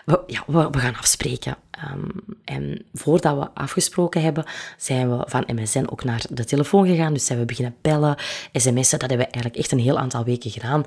We, 0.05 0.23
ja, 0.27 0.43
we 0.47 0.79
gaan 0.79 0.95
afspreken. 0.95 1.57
Ehm, 1.71 2.09
en 2.43 2.85
voordat 2.93 3.37
we 3.37 3.49
afgesproken 3.53 4.21
hebben, 4.21 4.45
zijn 4.77 5.17
we 5.17 5.23
van 5.27 5.43
MSN 5.55 5.87
ook 5.89 6.03
naar 6.03 6.25
de 6.29 6.45
telefoon 6.45 6.87
gegaan. 6.87 7.13
Dus 7.13 7.25
zijn 7.25 7.39
we 7.39 7.45
beginnen 7.45 7.75
bellen, 7.81 8.17
sms'en. 8.53 8.99
Dat 8.99 9.09
hebben 9.09 9.17
we 9.17 9.33
eigenlijk 9.33 9.55
echt 9.55 9.71
een 9.71 9.79
heel 9.79 9.99
aantal 9.99 10.23
weken 10.23 10.51
gedaan. 10.51 10.85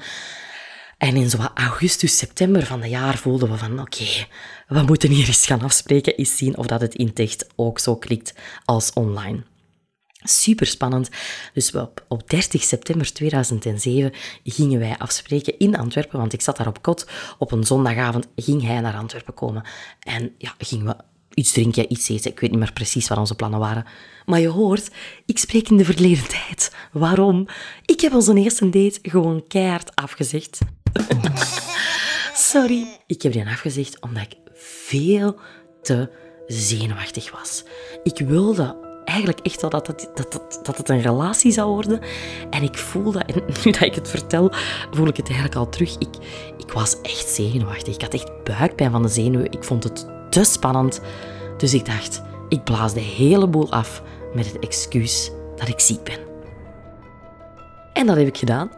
En 1.01 1.17
in 1.17 1.31
zo 1.31 1.39
augustus, 1.55 2.19
september 2.19 2.67
van 2.67 2.81
het 2.81 2.91
jaar 2.91 3.19
voelden 3.19 3.51
we 3.51 3.57
van 3.57 3.81
oké, 3.81 4.27
we 4.69 4.83
moeten 4.83 5.11
hier 5.11 5.27
eens 5.27 5.47
gaan 5.47 5.63
afspreken, 5.63 6.17
eens 6.17 6.37
zien 6.37 6.57
of 6.57 6.67
dat 6.67 6.81
het 6.81 6.95
in 6.95 7.15
echt 7.15 7.47
ook 7.57 7.79
zo 7.79 7.97
klikt 7.97 8.35
als 8.65 8.93
online. 8.93 9.43
Super 10.23 10.67
spannend. 10.67 11.11
Dus 11.55 11.75
op, 11.75 12.05
op 12.09 12.31
30 12.31 12.63
september 12.63 13.13
2007 13.13 14.13
gingen 14.45 14.79
wij 14.79 14.99
afspreken 14.99 15.59
in 15.59 15.77
Antwerpen, 15.77 16.19
want 16.19 16.33
ik 16.33 16.43
zat 16.43 16.57
daar 16.57 16.67
op 16.67 16.83
kot. 16.83 17.07
Op 17.39 17.53
een 17.53 17.65
zondagavond 17.65 18.27
ging 18.37 18.63
hij 18.63 18.81
naar 18.81 18.97
Antwerpen 18.97 19.35
komen. 19.35 19.63
En 20.01 20.35
ja, 20.39 20.55
gingen 20.59 20.87
we 20.87 20.97
iets 21.35 21.53
drinken, 21.53 21.93
iets 21.93 22.09
eten. 22.09 22.31
Ik 22.31 22.41
weet 22.41 22.51
niet 22.51 22.59
meer 22.59 22.73
precies 22.73 23.09
wat 23.09 23.19
onze 23.19 23.35
plannen 23.35 23.61
waren. 23.61 23.85
Maar 24.27 24.41
je 24.41 24.49
hoort, 24.49 24.91
ik 25.27 25.39
spreek 25.39 25.69
in 25.69 25.77
de 25.77 25.85
verleden 25.85 26.29
tijd. 26.29 26.75
Waarom? 26.93 27.47
Ik 27.85 28.01
heb 28.01 28.15
onze 28.15 28.35
eerste 28.35 28.71
date 28.71 28.99
gewoon 29.03 29.47
keihard 29.49 29.97
afgezegd. 29.97 30.59
Sorry. 32.35 32.87
Ik 33.07 33.23
heb 33.23 33.33
die 33.33 33.47
afgezegd 33.47 34.01
omdat 34.01 34.23
ik 34.23 34.37
veel 34.55 35.39
te 35.83 36.11
zenuwachtig 36.47 37.31
was. 37.31 37.65
Ik 38.03 38.19
wilde 38.19 38.77
eigenlijk 39.05 39.41
echt 39.41 39.61
wel 39.61 39.71
dat 39.71 39.87
het, 39.87 40.11
dat, 40.15 40.33
het, 40.33 40.61
dat 40.63 40.77
het 40.77 40.89
een 40.89 41.01
relatie 41.01 41.53
zou 41.53 41.71
worden. 41.71 42.01
En 42.51 42.63
ik 42.63 42.79
voelde, 42.79 43.19
en 43.19 43.35
nu 43.65 43.71
dat 43.73 43.83
ik 43.83 43.95
het 43.95 44.09
vertel, 44.09 44.53
voel 44.91 45.07
ik 45.07 45.17
het 45.17 45.27
eigenlijk 45.27 45.57
al 45.57 45.69
terug. 45.69 45.99
Ik, 45.99 46.15
ik 46.59 46.73
was 46.73 47.01
echt 47.01 47.29
zenuwachtig. 47.29 47.95
Ik 47.95 48.03
had 48.03 48.15
echt 48.15 48.45
buikpijn 48.45 48.91
van 48.91 49.03
de 49.03 49.09
zenuwen. 49.09 49.53
Ik 49.53 49.65
vond 49.65 49.85
het 49.85 50.07
te 50.31 50.45
spannend. 50.45 51.01
Dus 51.57 51.75
ik 51.75 51.87
dacht, 51.87 52.23
ik 52.49 52.65
blaas 52.65 52.93
de 52.93 53.01
hele 53.01 53.47
boel 53.47 53.73
af 53.73 54.03
met 54.35 54.47
het 54.53 54.59
excuus 54.59 55.31
dat 55.57 55.69
ik 55.69 55.81
ziek 55.81 56.05
ben. 56.05 56.19
En 57.93 58.07
dat 58.07 58.17
heb 58.17 58.27
ik 58.27 58.39
gedaan. 58.39 58.71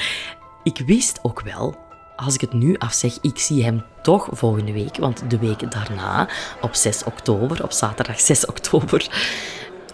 ik 0.70 0.82
wist 0.86 1.18
ook 1.22 1.40
wel, 1.40 1.76
als 2.16 2.34
ik 2.34 2.40
het 2.40 2.52
nu 2.52 2.76
afzeg, 2.78 3.18
ik 3.20 3.38
zie 3.38 3.64
hem 3.64 3.82
toch 4.02 4.28
volgende 4.30 4.72
week. 4.72 4.96
Want 4.96 5.30
de 5.30 5.38
week 5.38 5.70
daarna, 5.70 6.28
op 6.60 6.74
6 6.74 7.04
oktober, 7.04 7.62
op 7.62 7.72
zaterdag 7.72 8.20
6 8.20 8.46
oktober, 8.46 9.08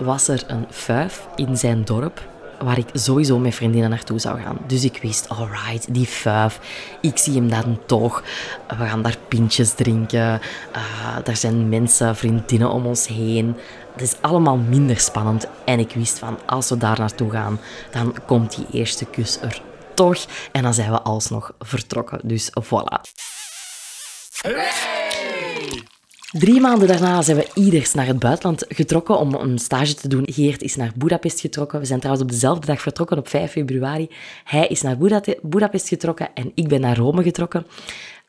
was 0.01 0.29
er 0.29 0.45
een 0.47 0.67
fuif 0.71 1.27
in 1.35 1.57
zijn 1.57 1.85
dorp 1.85 2.33
waar 2.65 2.79
ik 2.79 2.89
sowieso 2.93 3.39
met 3.39 3.55
vriendinnen 3.55 3.91
naartoe 3.91 4.19
zou 4.19 4.41
gaan. 4.41 4.59
Dus 4.67 4.85
ik 4.85 4.99
wist, 5.03 5.29
alright, 5.29 5.95
die 5.95 6.07
fuif, 6.07 6.61
ik 7.01 7.19
zie 7.19 7.35
hem 7.35 7.49
dan 7.49 7.81
toch. 7.87 8.23
We 8.69 8.87
gaan 8.87 9.03
daar 9.03 9.17
pintjes 9.29 9.75
drinken. 9.75 10.41
Uh, 10.77 11.29
er 11.29 11.37
zijn 11.37 11.69
mensen, 11.69 12.17
vriendinnen 12.17 12.71
om 12.71 12.87
ons 12.87 13.07
heen. 13.07 13.57
Het 13.93 14.03
is 14.03 14.15
allemaal 14.21 14.57
minder 14.57 15.01
spannend. 15.01 15.47
En 15.65 15.79
ik 15.79 15.93
wist 15.95 16.19
van, 16.19 16.39
als 16.47 16.69
we 16.69 16.77
daar 16.77 16.99
naartoe 16.99 17.31
gaan, 17.31 17.61
dan 17.91 18.15
komt 18.27 18.57
die 18.57 18.67
eerste 18.73 19.05
kus 19.05 19.41
er 19.41 19.61
toch. 19.95 20.27
En 20.53 20.63
dan 20.63 20.75
zijn 20.75 20.91
we 20.91 21.01
alsnog 21.01 21.53
vertrokken. 21.59 22.21
Dus 22.23 22.51
voilà. 22.63 23.01
Drie 26.39 26.61
maanden 26.61 26.89
daarna 26.89 27.23
zijn 27.23 27.37
we 27.37 27.51
ieders 27.55 27.95
naar 27.95 28.07
het 28.07 28.19
buitenland 28.19 28.65
getrokken 28.69 29.19
om 29.19 29.35
een 29.35 29.59
stage 29.59 29.95
te 29.95 30.09
doen. 30.09 30.23
Geert 30.27 30.63
is 30.63 30.77
naar 30.77 30.93
Budapest 30.97 31.41
getrokken. 31.41 31.81
We 31.81 31.87
zijn 31.87 31.99
trouwens 31.99 32.27
op 32.27 32.33
dezelfde 32.33 32.67
dag 32.67 32.81
vertrokken, 32.81 33.19
op 33.19 33.29
5 33.29 33.51
februari. 33.51 34.11
Hij 34.45 34.67
is 34.67 34.83
naar 34.83 34.97
Budapest 35.43 35.89
getrokken 35.89 36.29
en 36.35 36.53
ik 36.55 36.69
ben 36.69 36.81
naar 36.81 36.97
Rome 36.97 37.23
getrokken. 37.23 37.67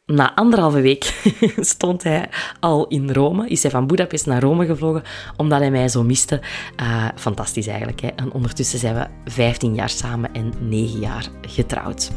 Na 0.05 0.35
anderhalve 0.35 0.81
week 0.81 1.03
stond 1.73 2.03
hij 2.03 2.29
al 2.59 2.87
in 2.87 3.11
Rome. 3.11 3.47
Is 3.47 3.61
hij 3.61 3.71
van 3.71 3.87
Budapest 3.87 4.25
naar 4.25 4.41
Rome 4.41 4.65
gevlogen, 4.65 5.03
omdat 5.37 5.59
hij 5.59 5.71
mij 5.71 5.87
zo 5.87 6.03
miste. 6.03 6.41
Uh, 6.81 7.07
fantastisch 7.15 7.67
eigenlijk. 7.67 8.01
Hè? 8.01 8.07
En 8.07 8.31
ondertussen 8.31 8.79
zijn 8.79 8.95
we 8.95 9.31
15 9.31 9.75
jaar 9.75 9.89
samen 9.89 10.33
en 10.33 10.53
9 10.59 10.99
jaar 10.99 11.29
getrouwd. 11.41 12.11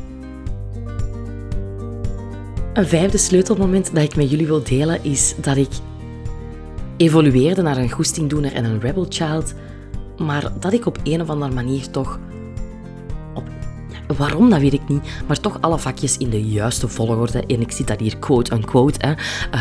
Een 2.73 2.87
vijfde 2.87 3.19
sleutelmoment 3.19 3.95
dat 3.95 4.05
ik 4.05 4.17
met 4.17 4.31
jullie 4.31 4.47
wil 4.47 4.63
delen 4.63 5.05
is 5.05 5.35
dat 5.41 5.57
ik 5.57 5.71
evolueerde 6.97 7.63
naar 7.63 7.77
een 7.77 7.91
goestingdoener 7.91 8.53
en 8.53 8.65
een 8.65 8.81
rebel 8.81 9.07
child, 9.09 9.55
maar 10.19 10.53
dat 10.61 10.73
ik 10.73 10.87
op 10.87 10.99
een 11.03 11.21
of 11.21 11.29
andere 11.29 11.53
manier 11.55 11.91
toch 11.91 12.19
waarom, 14.17 14.51
dat 14.51 14.61
weet 14.61 14.73
ik 14.73 14.89
niet. 14.89 15.03
Maar 15.27 15.41
toch 15.41 15.59
alle 15.61 15.79
vakjes 15.79 16.17
in 16.17 16.31
de 16.31 16.43
juiste 16.43 16.89
volgorde, 16.89 17.47
en 17.47 17.61
ik 17.61 17.73
zit 17.73 17.87
dat 17.87 18.01
hier 18.01 18.17
quote-unquote 18.17 19.17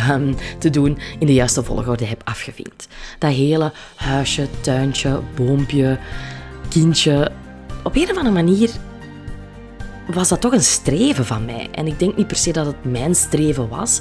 um, 0.10 0.36
te 0.60 0.70
doen, 0.70 0.98
in 1.20 1.28
de 1.28 1.34
juiste 1.34 1.64
volgorde 1.64 2.06
heb 2.06 2.22
afgevinkt. 2.26 2.88
Dat 3.20 3.32
hele 3.32 3.72
huisje, 3.96 4.48
tuintje, 4.62 5.20
boompje, 5.36 6.00
kindje. 6.70 7.32
Op 7.84 7.96
een 7.96 8.10
of 8.12 8.18
andere 8.18 8.44
manier 8.44 8.70
was 10.08 10.30
dat 10.30 10.42
toch 10.42 10.54
een 10.54 10.64
streven 10.64 11.26
van 11.26 11.46
mij. 11.46 11.68
En 11.72 11.88
ik 11.88 12.00
denk 12.00 12.18
niet 12.18 12.28
per 12.28 12.36
se 12.36 12.52
dat 12.52 12.66
het 12.66 12.84
mijn 12.84 13.16
streven 13.16 13.70
was, 13.70 14.00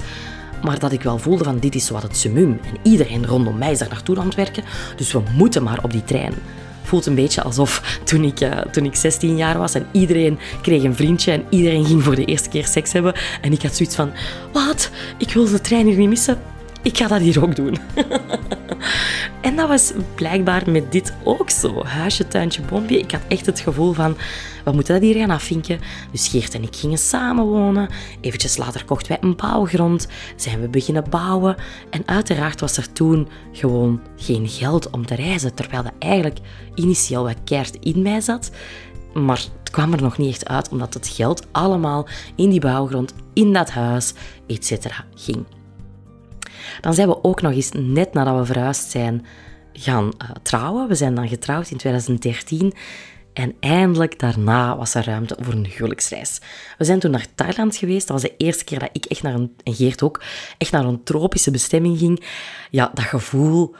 maar 0.62 0.78
dat 0.78 0.92
ik 0.92 1.02
wel 1.02 1.18
voelde 1.18 1.44
van 1.44 1.58
dit 1.58 1.74
is 1.74 1.90
wat 1.90 2.02
het 2.02 2.16
summum. 2.16 2.60
En 2.64 2.78
iedereen 2.82 3.26
rondom 3.26 3.58
mij 3.58 3.70
is 3.70 3.78
daar 3.78 3.88
naartoe 3.88 4.18
aan 4.18 4.26
het 4.26 4.34
werken, 4.34 4.64
dus 4.96 5.12
we 5.12 5.22
moeten 5.34 5.62
maar 5.62 5.82
op 5.82 5.92
die 5.92 6.04
trein. 6.04 6.34
Voelt 6.82 7.06
een 7.06 7.14
beetje 7.14 7.42
alsof 7.42 7.98
toen 8.04 8.24
ik, 8.24 8.40
uh, 8.40 8.58
toen 8.58 8.84
ik 8.84 8.94
16 8.94 9.36
jaar 9.36 9.58
was 9.58 9.74
en 9.74 9.86
iedereen 9.92 10.38
kreeg 10.62 10.82
een 10.82 10.96
vriendje 10.96 11.32
en 11.32 11.44
iedereen 11.50 11.84
ging 11.84 12.02
voor 12.02 12.14
de 12.14 12.24
eerste 12.24 12.48
keer 12.48 12.66
seks 12.66 12.92
hebben. 12.92 13.14
En 13.40 13.52
ik 13.52 13.62
had 13.62 13.76
zoiets 13.76 13.96
van, 13.96 14.12
wat? 14.52 14.90
Ik 15.18 15.32
wil 15.32 15.50
de 15.50 15.60
trein 15.60 15.86
hier 15.86 15.98
niet 15.98 16.08
missen. 16.08 16.38
Ik 16.82 16.96
ga 16.96 17.06
dat 17.06 17.20
hier 17.20 17.42
ook 17.42 17.56
doen. 17.56 17.76
en 19.46 19.56
dat 19.56 19.68
was 19.68 19.92
blijkbaar 20.14 20.70
met 20.70 20.92
dit 20.92 21.14
ook 21.24 21.50
zo. 21.50 21.84
Huisje, 21.84 22.28
tuintje, 22.28 22.62
boompje. 22.62 22.98
Ik 22.98 23.10
had 23.10 23.20
echt 23.28 23.46
het 23.46 23.60
gevoel 23.60 23.92
van, 23.92 24.16
we 24.64 24.72
moeten 24.72 24.94
dat 24.94 25.02
hier 25.02 25.14
gaan 25.14 25.30
afvinken. 25.30 25.80
Dus 26.12 26.28
Geert 26.28 26.54
en 26.54 26.62
ik 26.62 26.76
gingen 26.76 26.98
samenwonen. 26.98 27.88
Eventjes 28.20 28.56
later 28.56 28.84
kochten 28.84 29.08
wij 29.08 29.18
een 29.20 29.36
bouwgrond. 29.36 30.08
Zijn 30.36 30.60
we 30.60 30.68
beginnen 30.68 31.10
bouwen. 31.10 31.56
En 31.90 32.02
uiteraard 32.06 32.60
was 32.60 32.76
er 32.76 32.92
toen 32.92 33.28
gewoon 33.52 34.00
geen 34.16 34.48
geld 34.48 34.90
om 34.90 35.06
te 35.06 35.14
reizen. 35.14 35.54
Terwijl 35.54 35.82
dat 35.82 35.92
eigenlijk 35.98 36.38
initieel 36.74 37.22
wat 37.22 37.44
keert 37.44 37.76
in 37.80 38.02
mij 38.02 38.20
zat. 38.20 38.50
Maar 39.14 39.44
het 39.62 39.70
kwam 39.70 39.92
er 39.92 40.02
nog 40.02 40.18
niet 40.18 40.30
echt 40.30 40.48
uit, 40.48 40.68
omdat 40.68 40.94
het 40.94 41.08
geld 41.08 41.46
allemaal 41.52 42.06
in 42.36 42.50
die 42.50 42.60
bouwgrond, 42.60 43.14
in 43.32 43.52
dat 43.52 43.70
huis, 43.70 44.12
etc. 44.46 45.04
ging. 45.14 45.44
Dan 46.80 46.94
zijn 46.94 47.08
we 47.08 47.24
ook 47.24 47.42
nog 47.42 47.52
eens, 47.52 47.70
net 47.72 48.12
nadat 48.12 48.38
we 48.38 48.44
verhuisd 48.44 48.90
zijn, 48.90 49.26
gaan 49.72 50.12
uh, 50.22 50.30
trouwen. 50.42 50.88
We 50.88 50.94
zijn 50.94 51.14
dan 51.14 51.28
getrouwd 51.28 51.70
in 51.70 51.76
2013. 51.76 52.74
En 53.32 53.54
eindelijk 53.60 54.18
daarna 54.18 54.76
was 54.76 54.94
er 54.94 55.04
ruimte 55.04 55.36
voor 55.40 55.52
een 55.52 55.66
huwelijksreis. 55.66 56.40
We 56.78 56.84
zijn 56.84 56.98
toen 56.98 57.10
naar 57.10 57.26
Thailand 57.34 57.76
geweest. 57.76 58.06
Dat 58.06 58.20
was 58.20 58.30
de 58.30 58.36
eerste 58.36 58.64
keer 58.64 58.78
dat 58.78 58.88
ik 58.92 59.04
echt 59.04 59.22
naar 59.22 59.34
een, 59.34 59.56
en 59.62 59.74
Geert 59.74 60.02
ook, 60.02 60.22
echt 60.58 60.72
naar 60.72 60.84
een 60.84 61.02
tropische 61.02 61.50
bestemming 61.50 61.98
ging. 61.98 62.24
Ja, 62.70 62.90
dat 62.94 63.04
gevoel... 63.04 63.74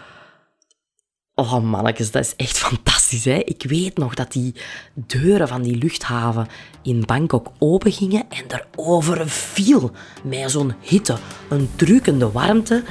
Oh 1.39 1.63
mannetjes, 1.63 2.11
dat 2.11 2.25
is 2.25 2.37
echt 2.37 2.59
fantastisch. 2.59 3.25
Hè? 3.25 3.35
Ik 3.35 3.65
weet 3.69 3.99
nog 3.99 4.15
dat 4.15 4.33
die 4.33 4.55
deuren 4.95 5.49
van 5.49 5.63
die 5.63 5.77
luchthaven 5.77 6.47
in 6.83 7.03
Bangkok 7.07 7.51
open 7.59 7.93
gingen 7.93 8.25
en 8.29 8.45
er 8.49 8.67
overviel 8.77 9.91
mij 10.23 10.49
zo'n 10.49 10.75
hitte, 10.81 11.17
een 11.49 11.69
drukende 11.77 12.31
warmte. 12.31 12.83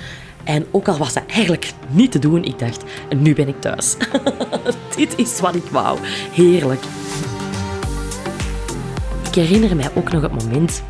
En 0.44 0.66
ook 0.72 0.88
al 0.88 0.98
was 0.98 1.14
dat 1.14 1.24
eigenlijk 1.28 1.74
niet 1.90 2.12
te 2.12 2.20
doen, 2.20 2.44
ik 2.44 2.60
dacht, 2.60 2.84
nu 3.16 3.34
ben 3.34 3.48
ik 3.48 3.62
thuis. 3.62 3.96
Dit 4.96 5.18
is 5.18 5.40
wat 5.40 5.56
ik 5.56 5.66
wou. 5.72 6.00
Heerlijk. 6.32 6.84
Ik 9.28 9.36
herinner 9.36 9.76
mij 9.76 9.92
ook 9.96 10.12
nog 10.12 10.22
het 10.22 10.44
moment 10.44 10.84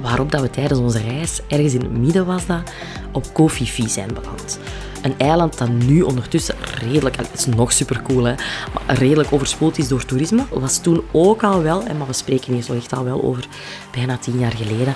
waarop 0.00 0.30
dat 0.30 0.40
we 0.40 0.50
tijdens 0.50 0.80
onze 0.80 1.00
reis, 1.00 1.40
ergens 1.48 1.74
in 1.74 1.80
het 1.80 1.98
midden 1.98 2.26
was 2.26 2.46
dat, 2.46 2.72
op 3.12 3.48
Phi 3.48 3.88
zijn 3.88 4.14
beland. 4.14 4.58
Een 5.02 5.18
eiland 5.18 5.58
dat 5.58 5.68
nu 5.68 6.02
ondertussen 6.02 6.54
redelijk, 6.60 7.16
het 7.16 7.28
is 7.34 7.46
nog 7.46 7.72
super 7.72 8.02
cool, 8.02 8.24
hè, 8.24 8.34
maar 8.72 8.96
redelijk 8.96 9.32
overspoeld 9.32 9.78
is 9.78 9.88
door 9.88 10.04
toerisme. 10.04 10.44
Was 10.50 10.78
toen 10.78 11.04
ook 11.12 11.42
al 11.42 11.62
wel, 11.62 11.82
maar 11.98 12.06
we 12.06 12.12
spreken 12.12 12.52
hier 12.52 12.62
zo 12.62 12.74
echt 12.74 12.92
al 12.92 13.04
wel 13.04 13.22
over 13.22 13.46
bijna 13.90 14.16
tien 14.16 14.38
jaar 14.38 14.52
geleden. 14.56 14.94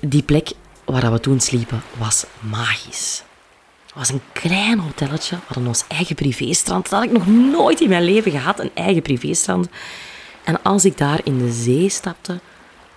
die 0.00 0.22
plek 0.22 0.52
waar 0.84 1.12
we 1.12 1.20
toen 1.20 1.40
sliepen 1.40 1.82
was 1.98 2.24
magisch. 2.40 3.22
Het 3.86 3.94
was 3.94 4.08
een 4.08 4.22
klein 4.32 4.78
hotelletje, 4.78 5.36
we 5.36 5.42
hadden 5.46 5.66
ons 5.66 5.84
eigen 5.88 6.14
privéstrand. 6.14 6.88
Dat 6.88 7.00
had 7.00 7.10
ik 7.10 7.18
nog 7.18 7.26
nooit 7.26 7.80
in 7.80 7.88
mijn 7.88 8.04
leven 8.04 8.30
gehad, 8.30 8.60
een 8.60 8.70
eigen 8.74 9.02
privéstrand. 9.02 9.68
En 10.44 10.62
als 10.62 10.84
ik 10.84 10.98
daar 10.98 11.20
in 11.24 11.38
de 11.38 11.52
zee 11.52 11.88
stapte, 11.88 12.40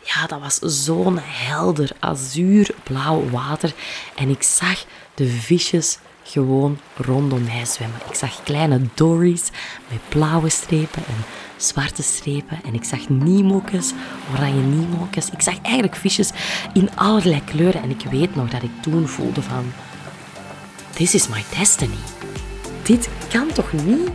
ja, 0.05 0.27
dat 0.27 0.39
was 0.39 0.83
zo'n 0.83 1.19
helder 1.21 1.91
azuurblauw 1.99 3.29
water. 3.29 3.73
En 4.15 4.29
ik 4.29 4.43
zag 4.43 4.85
de 5.13 5.27
visjes 5.27 5.97
gewoon 6.23 6.79
rondom 6.95 7.43
mij 7.43 7.65
zwemmen. 7.65 7.99
Ik 8.09 8.15
zag 8.15 8.43
kleine 8.43 8.81
dories 8.93 9.49
met 9.89 9.99
blauwe 10.09 10.49
strepen 10.49 11.03
en 11.07 11.25
zwarte 11.57 12.03
strepen. 12.03 12.59
En 12.65 12.73
ik 12.73 12.83
zag 12.83 13.09
Nemo's, 13.09 13.93
oranje 14.33 14.61
Nemo's. 14.61 15.29
Ik 15.31 15.41
zag 15.41 15.61
eigenlijk 15.61 15.95
visjes 15.95 16.31
in 16.73 16.95
allerlei 16.95 17.43
kleuren. 17.43 17.81
En 17.81 17.89
ik 17.89 18.01
weet 18.09 18.35
nog 18.35 18.49
dat 18.49 18.63
ik 18.63 18.81
toen 18.81 19.07
voelde 19.07 19.41
van... 19.41 19.73
This 20.93 21.13
is 21.13 21.27
my 21.27 21.43
destiny. 21.57 21.97
Dit 22.83 23.09
kan 23.29 23.47
toch 23.47 23.73
niet 23.73 24.09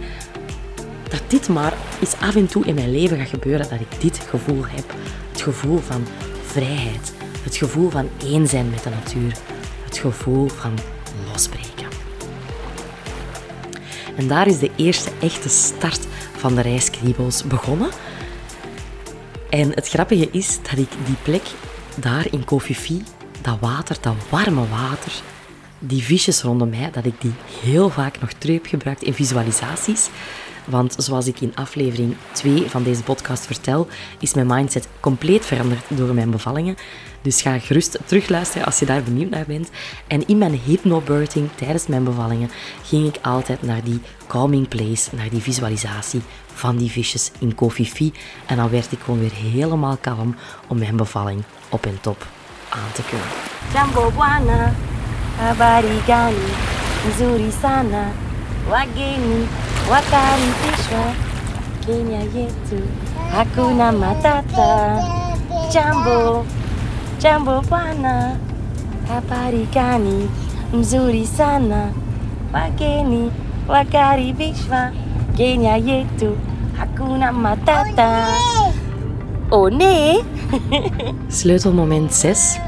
dat 1.10 1.22
dit 1.26 1.48
maar 1.48 1.72
eens 2.00 2.14
af 2.20 2.36
en 2.36 2.46
toe 2.46 2.66
in 2.66 2.74
mijn 2.74 2.90
leven 2.90 3.18
gaat 3.18 3.28
gebeuren, 3.28 3.68
dat 3.68 3.80
ik 3.80 4.00
dit 4.00 4.18
gevoel 4.18 4.64
heb. 4.66 4.94
Het 5.32 5.40
gevoel 5.40 5.78
van 5.78 6.06
vrijheid. 6.44 7.12
Het 7.42 7.56
gevoel 7.56 7.90
van 7.90 8.08
één 8.24 8.46
zijn 8.46 8.70
met 8.70 8.82
de 8.82 8.90
natuur. 8.90 9.36
Het 9.84 9.98
gevoel 9.98 10.48
van 10.48 10.78
losbreken. 11.32 11.88
En 14.16 14.28
daar 14.28 14.46
is 14.46 14.58
de 14.58 14.70
eerste 14.76 15.10
echte 15.20 15.48
start 15.48 16.06
van 16.36 16.54
de 16.54 16.60
reis 16.60 16.90
Kriebels 16.90 17.44
begonnen. 17.44 17.90
En 19.50 19.70
het 19.74 19.88
grappige 19.88 20.28
is 20.30 20.58
dat 20.62 20.78
ik 20.78 20.90
die 21.04 21.16
plek 21.22 21.42
daar 21.94 22.26
in 22.30 22.44
Kofifi, 22.44 23.02
dat 23.40 23.56
water, 23.60 23.96
dat 24.00 24.14
warme 24.28 24.68
water, 24.68 25.12
die 25.78 26.02
visjes 26.02 26.42
rondom 26.42 26.68
mij, 26.68 26.90
dat 26.90 27.04
ik 27.04 27.20
die 27.20 27.32
heel 27.62 27.88
vaak 27.90 28.20
nog 28.20 28.32
terug 28.32 28.54
heb 28.54 28.66
gebruikt 28.66 29.02
in 29.02 29.14
visualisaties. 29.14 30.08
Want 30.64 30.94
zoals 30.98 31.26
ik 31.26 31.40
in 31.40 31.52
aflevering 31.54 32.16
2 32.32 32.64
van 32.70 32.82
deze 32.82 33.02
podcast 33.02 33.46
vertel, 33.46 33.88
is 34.18 34.34
mijn 34.34 34.46
mindset 34.46 34.88
compleet 35.00 35.46
veranderd 35.46 35.84
door 35.88 36.14
mijn 36.14 36.30
bevallingen. 36.30 36.76
Dus 37.22 37.42
ga 37.42 37.58
gerust 37.58 37.98
terugluisteren 38.04 38.66
als 38.66 38.78
je 38.78 38.86
daar 38.86 39.02
benieuwd 39.02 39.30
naar 39.30 39.44
bent. 39.46 39.70
En 40.06 40.26
in 40.26 40.38
mijn 40.38 40.60
hypnobirthing 40.64 41.48
tijdens 41.54 41.86
mijn 41.86 42.04
bevallingen 42.04 42.50
ging 42.82 43.06
ik 43.06 43.18
altijd 43.22 43.62
naar 43.62 43.84
die 43.84 44.00
calming 44.26 44.68
place, 44.68 45.14
naar 45.16 45.28
die 45.28 45.40
visualisatie 45.40 46.22
van 46.54 46.76
die 46.76 46.90
visjes 46.90 47.30
in 47.38 47.54
Kofifi. 47.54 48.12
En 48.46 48.56
dan 48.56 48.70
werd 48.70 48.92
ik 48.92 48.98
gewoon 49.04 49.20
weer 49.20 49.34
helemaal 49.34 49.96
kalm 50.00 50.36
om 50.66 50.78
mijn 50.78 50.96
bevalling 50.96 51.42
op 51.68 51.86
en 51.86 51.98
top 52.00 52.26
aan 52.68 52.92
te 52.92 53.02
kunnen. 53.02 53.26
Jambo 53.72 54.10
Bwana, 54.10 54.74
habari 55.36 56.00
gani, 56.06 56.50
nzuri 57.08 57.50
sana, 57.60 58.12
wageni 58.72 59.48
wakaribishwa 59.90 61.04
Kenya 61.86 62.18
yetu, 62.20 62.80
hakuna 63.32 63.92
matata. 63.92 64.98
Jambo, 65.72 66.44
jambo 67.18 67.60
bwana, 67.60 68.36
habari 69.08 69.68
gani, 69.74 70.30
mzuri 70.74 71.26
sana, 71.26 71.88
wageni 72.52 73.32
wakaribishwa 73.68 74.90
Kenya 75.36 75.76
yetu, 75.76 76.36
hakuna 76.78 77.32
matata. 77.32 78.26
Oh 79.50 79.70
nee! 79.70 80.24
Sleutelmoment 81.28 82.10
6. 82.12 82.58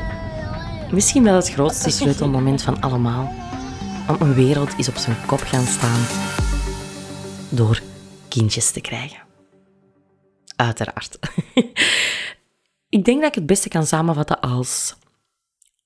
Misschien 0.90 1.24
wel 1.24 1.34
het 1.34 1.50
grootste 1.50 1.90
sleutelmoment 1.90 2.62
van 2.62 2.80
allemaal. 2.80 3.32
Want 4.06 4.18
mijn 4.18 4.34
wereld 4.34 4.78
is 4.78 4.88
op 4.88 4.96
zijn 4.96 5.16
kop 5.26 5.40
gaan 5.40 5.64
staan 5.64 6.06
door 7.50 7.80
kindjes 8.28 8.70
te 8.70 8.80
krijgen. 8.80 9.22
Uiteraard. 10.56 11.18
ik 12.96 13.04
denk 13.04 13.20
dat 13.20 13.28
ik 13.28 13.34
het 13.34 13.46
beste 13.46 13.68
kan 13.68 13.86
samenvatten 13.86 14.40
als 14.40 14.96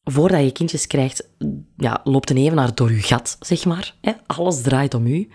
voordat 0.04 0.40
je 0.40 0.52
kindjes 0.52 0.86
krijgt, 0.86 1.28
ja, 1.76 2.00
loopt 2.04 2.30
een 2.30 2.36
evenaar 2.36 2.74
door 2.74 2.92
je 2.92 3.02
gat, 3.02 3.36
zeg 3.40 3.64
maar. 3.64 3.94
Alles 4.26 4.62
draait 4.62 4.94
om 4.94 5.06
u. 5.06 5.30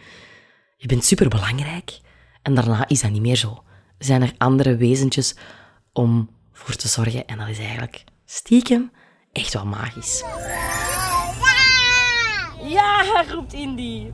Je 0.78 0.88
bent 0.88 1.06
superbelangrijk. 1.06 2.00
En 2.42 2.56
daarna 2.56 2.88
is 2.88 3.02
dat 3.02 3.12
niet 3.12 3.22
meer 3.22 3.36
zo. 3.36 3.64
Zijn 3.98 4.22
er 4.22 4.34
andere 4.38 4.76
wezentjes 4.76 5.36
om 5.94 6.30
voor 6.52 6.76
te 6.76 6.88
zorgen. 6.88 7.28
En 7.28 7.38
dat 7.38 7.48
is 7.48 7.60
eigenlijk 7.60 8.04
stiekem 8.26 8.92
echt 9.32 9.54
wel 9.54 9.66
magisch. 9.66 10.24
Ja, 12.72 13.24
roept 13.32 13.54
Indy. 13.54 14.06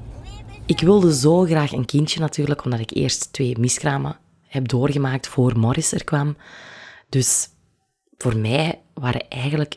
Ik 0.65 0.79
wilde 0.79 1.15
zo 1.15 1.41
graag 1.43 1.71
een 1.71 1.85
kindje 1.85 2.19
natuurlijk, 2.19 2.65
omdat 2.65 2.79
ik 2.79 2.91
eerst 2.91 3.33
twee 3.33 3.57
miskramen 3.59 4.17
heb 4.47 4.67
doorgemaakt 4.67 5.27
voor 5.27 5.57
Morris 5.59 5.91
er 5.91 6.03
kwam. 6.03 6.37
Dus 7.09 7.49
voor 8.17 8.37
mij 8.37 8.81
waren 8.93 9.27
eigenlijk 9.29 9.75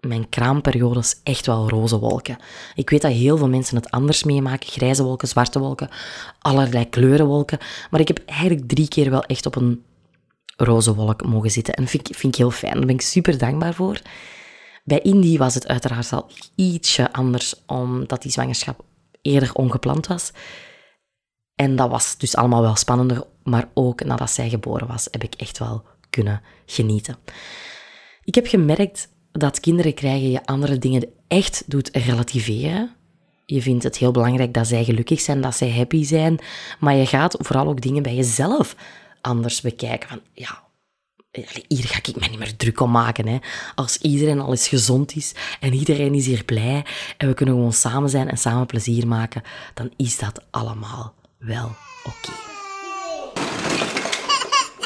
mijn 0.00 0.28
kraamperiodes 0.28 1.20
echt 1.22 1.46
wel 1.46 1.68
roze 1.68 1.98
wolken. 1.98 2.36
Ik 2.74 2.90
weet 2.90 3.02
dat 3.02 3.12
heel 3.12 3.36
veel 3.36 3.48
mensen 3.48 3.76
het 3.76 3.90
anders 3.90 4.24
meemaken. 4.24 4.68
Grijze 4.68 5.02
wolken, 5.04 5.28
zwarte 5.28 5.58
wolken, 5.58 5.88
allerlei 6.38 6.88
kleurenwolken. 6.88 7.58
Maar 7.90 8.00
ik 8.00 8.08
heb 8.08 8.22
eigenlijk 8.26 8.68
drie 8.68 8.88
keer 8.88 9.10
wel 9.10 9.22
echt 9.24 9.46
op 9.46 9.56
een 9.56 9.82
roze 10.56 10.94
wolk 10.94 11.26
mogen 11.26 11.50
zitten. 11.50 11.74
En 11.74 11.82
dat 11.82 11.90
vind, 11.90 12.08
ik- 12.08 12.16
vind 12.16 12.32
ik 12.32 12.38
heel 12.38 12.50
fijn. 12.50 12.74
Daar 12.74 12.86
ben 12.86 12.94
ik 12.94 13.00
super 13.00 13.38
dankbaar 13.38 13.74
voor. 13.74 14.00
Bij 14.84 15.00
Indy 15.00 15.38
was 15.38 15.54
het 15.54 15.68
uiteraard 15.68 16.12
al 16.12 16.30
ietsje 16.54 17.12
anders, 17.12 17.54
omdat 17.66 18.22
die 18.22 18.30
zwangerschap 18.30 18.84
eerder 19.22 19.54
ongepland 19.54 20.06
was. 20.06 20.32
En 21.54 21.76
dat 21.76 21.90
was 21.90 22.18
dus 22.18 22.36
allemaal 22.36 22.62
wel 22.62 22.76
spannender, 22.76 23.24
maar 23.42 23.68
ook 23.74 24.04
nadat 24.04 24.30
zij 24.30 24.48
geboren 24.48 24.86
was, 24.86 25.08
heb 25.10 25.22
ik 25.22 25.34
echt 25.34 25.58
wel 25.58 25.84
kunnen 26.10 26.42
genieten. 26.66 27.16
Ik 28.24 28.34
heb 28.34 28.46
gemerkt 28.46 29.08
dat 29.32 29.60
kinderen 29.60 29.94
krijgen 29.94 30.30
je 30.30 30.46
andere 30.46 30.78
dingen 30.78 31.08
echt 31.28 31.64
doet 31.66 31.90
relativeren. 31.92 32.94
Je 33.46 33.62
vindt 33.62 33.82
het 33.82 33.98
heel 33.98 34.12
belangrijk 34.12 34.54
dat 34.54 34.66
zij 34.66 34.84
gelukkig 34.84 35.20
zijn, 35.20 35.40
dat 35.40 35.56
zij 35.56 35.70
happy 35.70 36.04
zijn, 36.04 36.38
maar 36.80 36.94
je 36.94 37.06
gaat 37.06 37.36
vooral 37.38 37.66
ook 37.68 37.80
dingen 37.80 38.02
bij 38.02 38.14
jezelf 38.14 38.76
anders 39.20 39.60
bekijken. 39.60 40.08
Van, 40.08 40.20
ja, 40.32 40.63
hier 41.68 41.84
ga 41.84 41.98
ik 41.98 42.16
me 42.20 42.28
niet 42.28 42.38
meer 42.38 42.56
druk 42.56 42.80
om 42.80 42.90
maken. 42.90 43.26
Hè. 43.26 43.38
Als 43.74 43.98
iedereen 43.98 44.40
al 44.40 44.50
eens 44.50 44.68
gezond 44.68 45.14
is 45.16 45.34
en 45.60 45.72
iedereen 45.72 46.14
is 46.14 46.26
hier 46.26 46.44
blij 46.44 46.86
en 47.16 47.28
we 47.28 47.34
kunnen 47.34 47.54
gewoon 47.54 47.72
samen 47.72 48.10
zijn 48.10 48.28
en 48.28 48.38
samen 48.38 48.66
plezier 48.66 49.06
maken, 49.06 49.42
dan 49.74 49.92
is 49.96 50.18
dat 50.18 50.44
allemaal 50.50 51.14
wel 51.38 51.70
oké. 52.04 52.32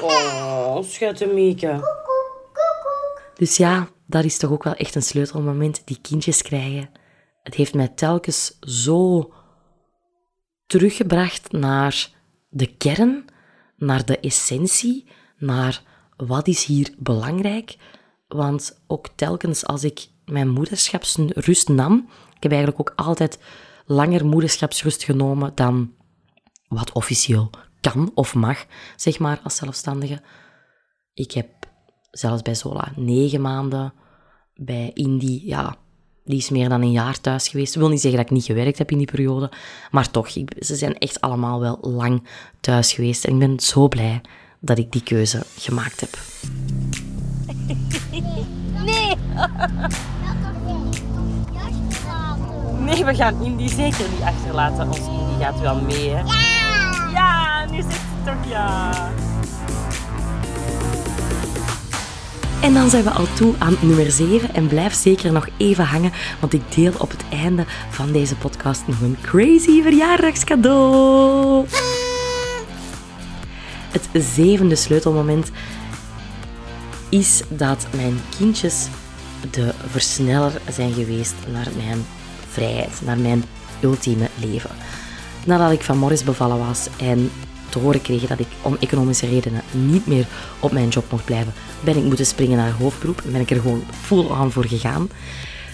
Oh, 0.02 0.82
schutte 0.82 1.26
Mieke. 1.26 1.96
Dus 3.34 3.56
ja, 3.56 3.88
dat 4.06 4.24
is 4.24 4.38
toch 4.38 4.50
ook 4.50 4.62
wel 4.62 4.74
echt 4.74 4.94
een 4.94 5.02
sleutelmoment, 5.02 5.82
die 5.84 5.98
kindjes 6.02 6.42
krijgen. 6.42 6.90
Het 7.42 7.54
heeft 7.54 7.74
mij 7.74 7.88
telkens 7.88 8.58
zo 8.61 9.32
teruggebracht 10.66 11.52
naar 11.52 12.11
de 12.48 12.66
kern, 12.66 13.24
naar 13.76 14.04
de 14.04 14.20
essentie, 14.20 15.06
naar 15.38 15.82
wat 16.26 16.48
is 16.48 16.64
hier 16.64 16.94
belangrijk. 16.98 17.76
Want 18.28 18.81
ook 18.87 19.09
telkens 19.14 19.66
als 19.66 19.85
ik 19.85 20.09
mijn 20.24 20.48
moederschapsrust 20.48 21.68
nam, 21.68 22.09
ik 22.37 22.42
heb 22.42 22.52
eigenlijk 22.52 22.81
ook 22.81 23.07
altijd 23.07 23.38
langer 23.87 24.26
moederschapsrust 24.26 25.04
genomen 25.04 25.52
dan 25.54 25.92
wat 26.68 26.92
officieel 26.92 27.50
kan 27.81 28.11
of 28.14 28.35
mag, 28.35 28.64
zeg 28.96 29.18
maar, 29.18 29.40
als 29.44 29.57
zelfstandige. 29.57 30.22
Ik 31.14 31.33
heb 31.33 31.48
zelfs 32.11 32.42
bij 32.42 32.54
Zola 32.54 32.92
negen 32.96 33.40
maanden, 33.40 33.92
bij 34.54 34.90
Indy, 34.94 35.40
ja, 35.44 35.76
die 36.24 36.38
is 36.38 36.50
meer 36.50 36.68
dan 36.68 36.83
een 36.83 36.90
jaar 36.90 37.20
thuis 37.20 37.48
geweest. 37.48 37.74
Ik 37.74 37.81
wil 37.81 37.88
niet 37.88 38.00
zeggen 38.00 38.20
dat 38.20 38.28
ik 38.31 38.37
niet 38.37 38.44
gewerkt 38.44 38.78
heb 38.78 38.90
in 38.90 38.98
die 38.98 39.11
periode, 39.11 39.50
maar 39.90 40.11
toch, 40.11 40.28
ik, 40.28 40.52
ze 40.59 40.76
zijn 40.76 40.98
echt 40.98 41.20
allemaal 41.20 41.61
wel 41.61 41.78
lang 41.81 42.28
thuis 42.61 42.92
geweest. 42.92 43.24
En 43.24 43.33
ik 43.33 43.38
ben 43.38 43.61
zo 43.61 43.88
blij 43.88 44.20
dat 44.58 44.78
ik 44.78 44.92
die 44.92 45.02
keuze 45.02 45.42
gemaakt 45.56 46.00
heb. 46.00 46.18
Nee, 52.78 53.04
we 53.04 53.14
gaan 53.14 53.42
Indy 53.44 53.68
zeker 53.68 54.04
niet 54.10 54.22
achterlaten. 54.24 54.86
Ons 54.86 54.98
Indy 54.98 55.42
gaat 55.44 55.60
wel 55.60 55.80
mee, 55.80 56.10
hè? 56.10 56.20
Ja! 56.20 56.68
Ja, 57.12 57.64
nu 57.70 57.82
zegt 57.82 57.92
ze 57.92 58.24
toch 58.24 58.50
ja. 58.50 58.90
En 62.60 62.74
dan 62.74 62.90
zijn 62.90 63.04
we 63.04 63.10
al 63.10 63.26
toe 63.34 63.54
aan 63.58 63.76
nummer 63.80 64.10
7 64.10 64.54
en 64.54 64.66
blijf 64.66 64.94
zeker 64.94 65.32
nog 65.32 65.48
even 65.56 65.84
hangen, 65.84 66.12
want 66.40 66.52
ik 66.52 66.62
deel 66.74 66.92
op 66.98 67.10
het 67.10 67.24
einde 67.30 67.64
van 67.90 68.12
deze 68.12 68.36
podcast 68.36 68.82
nog 68.86 69.00
een 69.00 69.16
crazy 69.22 69.82
verjaardagscadeau. 69.82 71.66
Het 73.90 74.24
zevende 74.24 74.74
sleutelmoment 74.74 75.51
is 77.09 77.42
dat 77.48 77.87
mijn 77.96 78.20
kindjes 78.38 78.88
de 79.51 79.72
versneller 79.87 80.53
zijn 80.70 80.92
geweest 80.92 81.35
naar 81.53 81.68
mijn 81.77 82.05
vrijheid, 82.48 83.01
naar 83.05 83.18
mijn 83.18 83.44
ultieme 83.83 84.29
leven. 84.40 84.70
Nadat 85.46 85.72
ik 85.72 85.83
van 85.83 85.98
Morris 85.98 86.24
bevallen 86.24 86.59
was 86.59 86.88
en 86.98 87.31
te 87.68 87.79
horen 87.79 88.03
kreeg 88.03 88.27
dat 88.27 88.38
ik 88.38 88.46
om 88.62 88.77
economische 88.81 89.27
redenen 89.27 89.62
niet 89.70 90.07
meer 90.07 90.27
op 90.61 90.72
mijn 90.72 90.88
job 90.88 91.11
mocht 91.11 91.24
blijven, 91.24 91.53
ben 91.85 91.96
ik 91.96 92.05
moeten 92.05 92.27
springen 92.27 92.57
naar 92.57 92.72
hoofdberoep 92.72 93.20
en 93.24 93.33
ben 93.33 93.40
ik 93.40 93.51
er 93.51 93.61
gewoon 93.61 93.83
full 94.01 94.31
aan 94.31 94.53
voor 94.53 94.66
gegaan. 94.66 95.09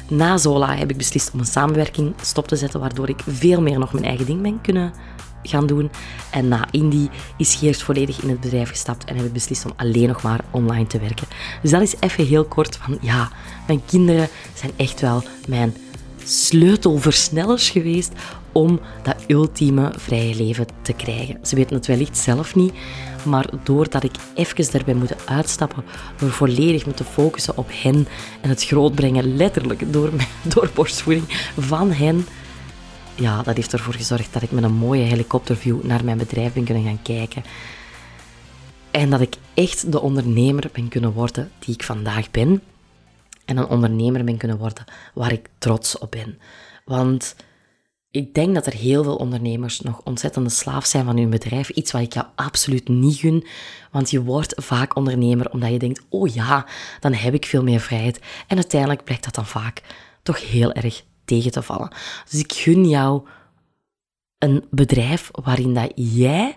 Na 0.08 0.36
Zola 0.36 0.76
heb 0.76 0.90
ik 0.90 0.96
beslist 0.96 1.30
om 1.32 1.38
een 1.38 1.46
samenwerking 1.46 2.14
stop 2.22 2.48
te 2.48 2.56
zetten, 2.56 2.80
waardoor 2.80 3.08
ik 3.08 3.22
veel 3.28 3.60
meer 3.60 3.78
nog 3.78 3.92
mijn 3.92 4.04
eigen 4.04 4.26
ding 4.26 4.42
ben 4.42 4.60
kunnen 4.60 4.92
gaan 5.48 5.66
doen. 5.66 5.90
En 6.30 6.48
na 6.48 6.66
Indie 6.70 7.10
is 7.36 7.54
Geert 7.54 7.82
volledig 7.82 8.22
in 8.22 8.28
het 8.28 8.40
bedrijf 8.40 8.68
gestapt 8.68 9.04
en 9.04 9.16
heb 9.16 9.26
ik 9.26 9.32
beslist 9.32 9.64
om 9.64 9.72
alleen 9.76 10.08
nog 10.08 10.22
maar 10.22 10.40
online 10.50 10.86
te 10.86 10.98
werken. 10.98 11.26
Dus 11.62 11.70
dat 11.70 11.82
is 11.82 11.94
even 12.00 12.26
heel 12.26 12.44
kort 12.44 12.76
van, 12.76 12.98
ja, 13.00 13.30
mijn 13.66 13.84
kinderen 13.86 14.28
zijn 14.54 14.72
echt 14.76 15.00
wel 15.00 15.22
mijn 15.48 15.74
sleutelversnellers 16.24 17.70
geweest 17.70 18.12
om 18.52 18.80
dat 19.02 19.16
ultieme 19.26 19.92
vrije 19.96 20.34
leven 20.34 20.66
te 20.82 20.92
krijgen. 20.92 21.38
Ze 21.42 21.56
weten 21.56 21.76
het 21.76 21.86
wellicht 21.86 22.16
zelf 22.16 22.54
niet, 22.54 22.72
maar 23.24 23.46
doordat 23.62 24.04
ik 24.04 24.14
even 24.34 24.72
daarbij 24.72 24.94
moet 24.94 25.26
uitstappen, 25.26 25.84
door 26.18 26.30
volledig 26.30 26.86
me 26.86 26.94
te 26.94 27.04
focussen 27.04 27.56
op 27.56 27.68
hen 27.72 28.08
en 28.40 28.48
het 28.48 28.64
grootbrengen, 28.64 29.36
letterlijk 29.36 29.92
door, 29.92 30.10
door 30.54 30.70
borstvoeding 30.74 31.52
van 31.58 31.92
hen, 31.92 32.26
ja, 33.14 33.42
dat 33.42 33.56
heeft 33.56 33.72
ervoor 33.72 33.94
gezorgd 33.94 34.32
dat 34.32 34.42
ik 34.42 34.50
met 34.50 34.64
een 34.64 34.74
mooie 34.74 35.02
helikopterview 35.02 35.82
naar 35.82 36.04
mijn 36.04 36.18
bedrijf 36.18 36.52
ben 36.52 36.64
kunnen 36.64 36.84
gaan 36.84 37.02
kijken. 37.02 37.44
En 38.90 39.10
dat 39.10 39.20
ik 39.20 39.36
echt 39.54 39.92
de 39.92 40.00
ondernemer 40.00 40.70
ben 40.72 40.88
kunnen 40.88 41.12
worden 41.12 41.50
die 41.58 41.74
ik 41.74 41.84
vandaag 41.84 42.30
ben. 42.30 42.62
En 43.44 43.56
een 43.56 43.66
ondernemer 43.66 44.24
ben 44.24 44.36
kunnen 44.36 44.58
worden 44.58 44.84
waar 45.14 45.32
ik 45.32 45.48
trots 45.58 45.98
op 45.98 46.10
ben. 46.10 46.38
Want 46.84 47.36
ik 48.10 48.34
denk 48.34 48.54
dat 48.54 48.66
er 48.66 48.72
heel 48.72 49.02
veel 49.02 49.16
ondernemers 49.16 49.80
nog 49.80 50.00
ontzettende 50.04 50.50
slaaf 50.50 50.86
zijn 50.86 51.04
van 51.04 51.16
hun 51.16 51.30
bedrijf. 51.30 51.70
Iets 51.70 51.92
wat 51.92 52.02
ik 52.02 52.12
jou 52.12 52.26
absoluut 52.34 52.88
niet 52.88 53.16
gun. 53.16 53.46
Want 53.90 54.10
je 54.10 54.22
wordt 54.22 54.54
vaak 54.56 54.96
ondernemer 54.96 55.50
omdat 55.50 55.70
je 55.70 55.78
denkt, 55.78 56.02
oh 56.08 56.34
ja, 56.34 56.66
dan 57.00 57.12
heb 57.12 57.34
ik 57.34 57.46
veel 57.46 57.62
meer 57.62 57.80
vrijheid. 57.80 58.20
En 58.46 58.56
uiteindelijk 58.56 59.04
blijkt 59.04 59.24
dat 59.24 59.34
dan 59.34 59.46
vaak 59.46 59.82
toch 60.22 60.50
heel 60.50 60.72
erg 60.72 61.02
tegen 61.24 61.50
te 61.50 61.62
vallen. 61.62 61.92
Dus 62.30 62.40
ik 62.40 62.52
gun 62.52 62.88
jou 62.88 63.26
een 64.38 64.64
bedrijf 64.70 65.30
waarin 65.32 65.74
dat 65.74 65.92
jij 65.94 66.56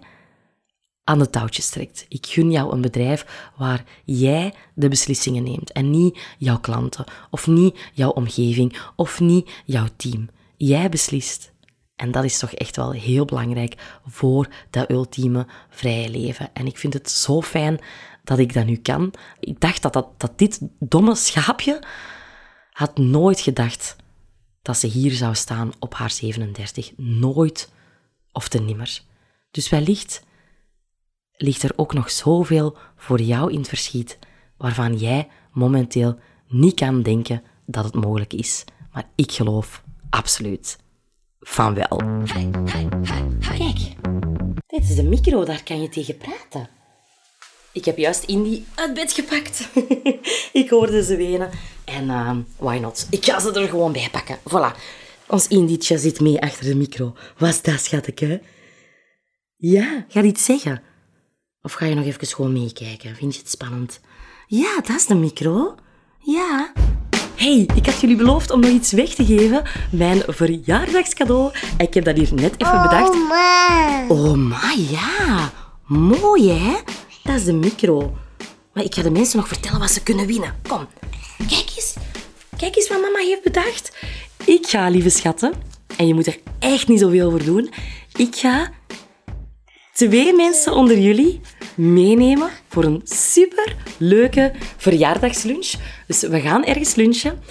aan 1.03 1.19
de 1.19 1.29
touwtjes 1.29 1.69
trekt. 1.69 2.05
Ik 2.09 2.25
gun 2.25 2.51
jou 2.51 2.73
een 2.73 2.81
bedrijf 2.81 3.49
waar 3.57 3.83
jij 4.03 4.53
de 4.73 4.87
beslissingen 4.87 5.43
neemt 5.43 5.71
en 5.71 5.89
niet 5.89 6.19
jouw 6.37 6.59
klanten, 6.59 7.05
of 7.29 7.47
niet 7.47 7.79
jouw 7.93 8.09
omgeving, 8.09 8.77
of 8.95 9.19
niet 9.19 9.49
jouw 9.65 9.87
team. 9.95 10.29
Jij 10.57 10.89
beslist. 10.89 11.51
En 11.95 12.11
dat 12.11 12.23
is 12.23 12.39
toch 12.39 12.51
echt 12.51 12.75
wel 12.75 12.91
heel 12.91 13.25
belangrijk 13.25 13.99
voor 14.05 14.47
dat 14.69 14.89
ultieme 14.89 15.47
vrije 15.69 16.09
leven. 16.09 16.49
En 16.53 16.65
ik 16.65 16.77
vind 16.77 16.93
het 16.93 17.11
zo 17.11 17.41
fijn 17.41 17.79
dat 18.23 18.39
ik 18.39 18.53
dat 18.53 18.65
nu 18.65 18.75
kan. 18.75 19.13
Ik 19.39 19.59
dacht 19.59 19.81
dat, 19.81 19.93
dat, 19.93 20.07
dat 20.17 20.37
dit 20.37 20.59
domme 20.79 21.15
schaapje 21.15 21.83
had 22.71 22.97
nooit 22.97 23.39
gedacht 23.39 23.95
dat 24.67 24.77
ze 24.77 24.87
hier 24.87 25.11
zou 25.11 25.35
staan 25.35 25.71
op 25.79 25.93
haar 25.93 26.11
37. 26.11 26.91
Nooit 26.97 27.71
of 28.31 28.47
te 28.47 28.59
nimmer. 28.59 29.01
Dus 29.51 29.69
wellicht 29.69 30.23
ligt 31.31 31.63
er 31.63 31.73
ook 31.75 31.93
nog 31.93 32.11
zoveel 32.11 32.77
voor 32.95 33.21
jou 33.21 33.51
in 33.51 33.57
het 33.57 33.67
verschiet 33.67 34.19
waarvan 34.57 34.97
jij 34.97 35.27
momenteel 35.51 36.19
niet 36.47 36.73
kan 36.73 37.01
denken 37.01 37.43
dat 37.65 37.83
het 37.83 37.93
mogelijk 37.93 38.33
is. 38.33 38.63
Maar 38.91 39.09
ik 39.15 39.31
geloof 39.31 39.83
absoluut 40.09 40.77
van 41.39 41.73
wel. 41.73 42.01
Kijk, 43.39 43.95
dit 44.67 44.83
is 44.83 44.95
de 44.95 45.03
micro, 45.03 45.45
daar 45.45 45.63
kan 45.63 45.81
je 45.81 45.89
tegen 45.89 46.17
praten. 46.17 46.69
Ik 47.77 47.85
heb 47.85 47.97
juist 47.97 48.23
Indy 48.23 48.63
uit 48.75 48.93
bed 48.93 49.11
gepakt. 49.11 49.69
ik 50.61 50.69
hoorde 50.69 51.03
ze 51.03 51.15
wenen. 51.15 51.49
En 51.85 52.03
uh, 52.03 52.31
why 52.57 52.77
not? 52.77 53.07
Ik 53.09 53.25
ga 53.25 53.39
ze 53.39 53.51
er 53.51 53.67
gewoon 53.67 53.91
bij 53.91 54.09
pakken. 54.11 54.37
Voilà. 54.37 54.77
Ons 55.27 55.47
Indietje 55.47 55.97
zit 55.97 56.19
mee 56.19 56.41
achter 56.41 56.65
de 56.65 56.75
micro. 56.75 57.13
Wat 57.37 57.49
is 57.49 57.61
dat, 57.61 57.79
schatje? 57.79 58.41
Ja, 59.55 60.05
ga 60.07 60.19
je 60.19 60.25
iets 60.25 60.45
zeggen? 60.45 60.81
Of 61.61 61.73
ga 61.73 61.85
je 61.85 61.95
nog 61.95 62.05
even 62.05 62.27
gewoon 62.27 62.53
meekijken? 62.53 63.15
Vind 63.15 63.33
je 63.33 63.39
het 63.39 63.49
spannend? 63.49 63.99
Ja, 64.47 64.75
dat 64.75 64.95
is 64.95 65.05
de 65.05 65.15
micro. 65.15 65.75
Ja. 66.19 66.73
hey, 67.35 67.69
ik 67.75 67.85
had 67.85 68.01
jullie 68.01 68.15
beloofd 68.15 68.51
om 68.51 68.59
nog 68.59 68.71
iets 68.71 68.91
weg 68.91 69.09
te 69.09 69.25
geven. 69.25 69.63
Mijn 69.91 70.23
verjaardagscadeau. 70.27 71.51
Ik 71.77 71.93
heb 71.93 72.03
dat 72.03 72.17
hier 72.17 72.33
net 72.33 72.53
even 72.57 72.81
bedacht. 72.81 73.13
Oh, 74.07 74.33
ma, 74.33 74.73
ja. 74.89 75.51
Mooi, 75.87 76.49
hè? 76.49 76.75
Dat 77.27 77.35
is 77.35 77.45
de 77.45 77.53
micro. 77.53 78.17
Maar 78.73 78.83
ik 78.83 78.95
ga 78.95 79.01
de 79.01 79.11
mensen 79.11 79.37
nog 79.37 79.47
vertellen 79.47 79.79
wat 79.79 79.91
ze 79.91 80.03
kunnen 80.03 80.25
winnen. 80.25 80.55
Kom, 80.67 80.87
kijk 81.37 81.71
eens. 81.75 81.95
Kijk 82.57 82.75
eens 82.75 82.87
wat 82.87 83.01
mama 83.01 83.19
heeft 83.19 83.43
bedacht. 83.43 83.97
Ik 84.45 84.67
ga, 84.67 84.89
lieve 84.89 85.09
schatten, 85.09 85.53
en 85.97 86.07
je 86.07 86.13
moet 86.13 86.27
er 86.27 86.39
echt 86.59 86.87
niet 86.87 86.99
zoveel 86.99 87.29
voor 87.29 87.43
doen. 87.43 87.73
Ik 88.15 88.35
ga 88.35 88.71
twee 89.93 90.33
mensen 90.33 90.73
onder 90.73 90.99
jullie 90.99 91.41
meenemen 91.75 92.49
voor 92.67 92.83
een 92.83 93.01
super 93.03 93.75
leuke 93.97 94.51
verjaardagslunch. 94.77 95.73
Dus 96.07 96.21
we 96.21 96.39
gaan 96.39 96.65
ergens 96.65 96.95
lunchen. 96.95 97.41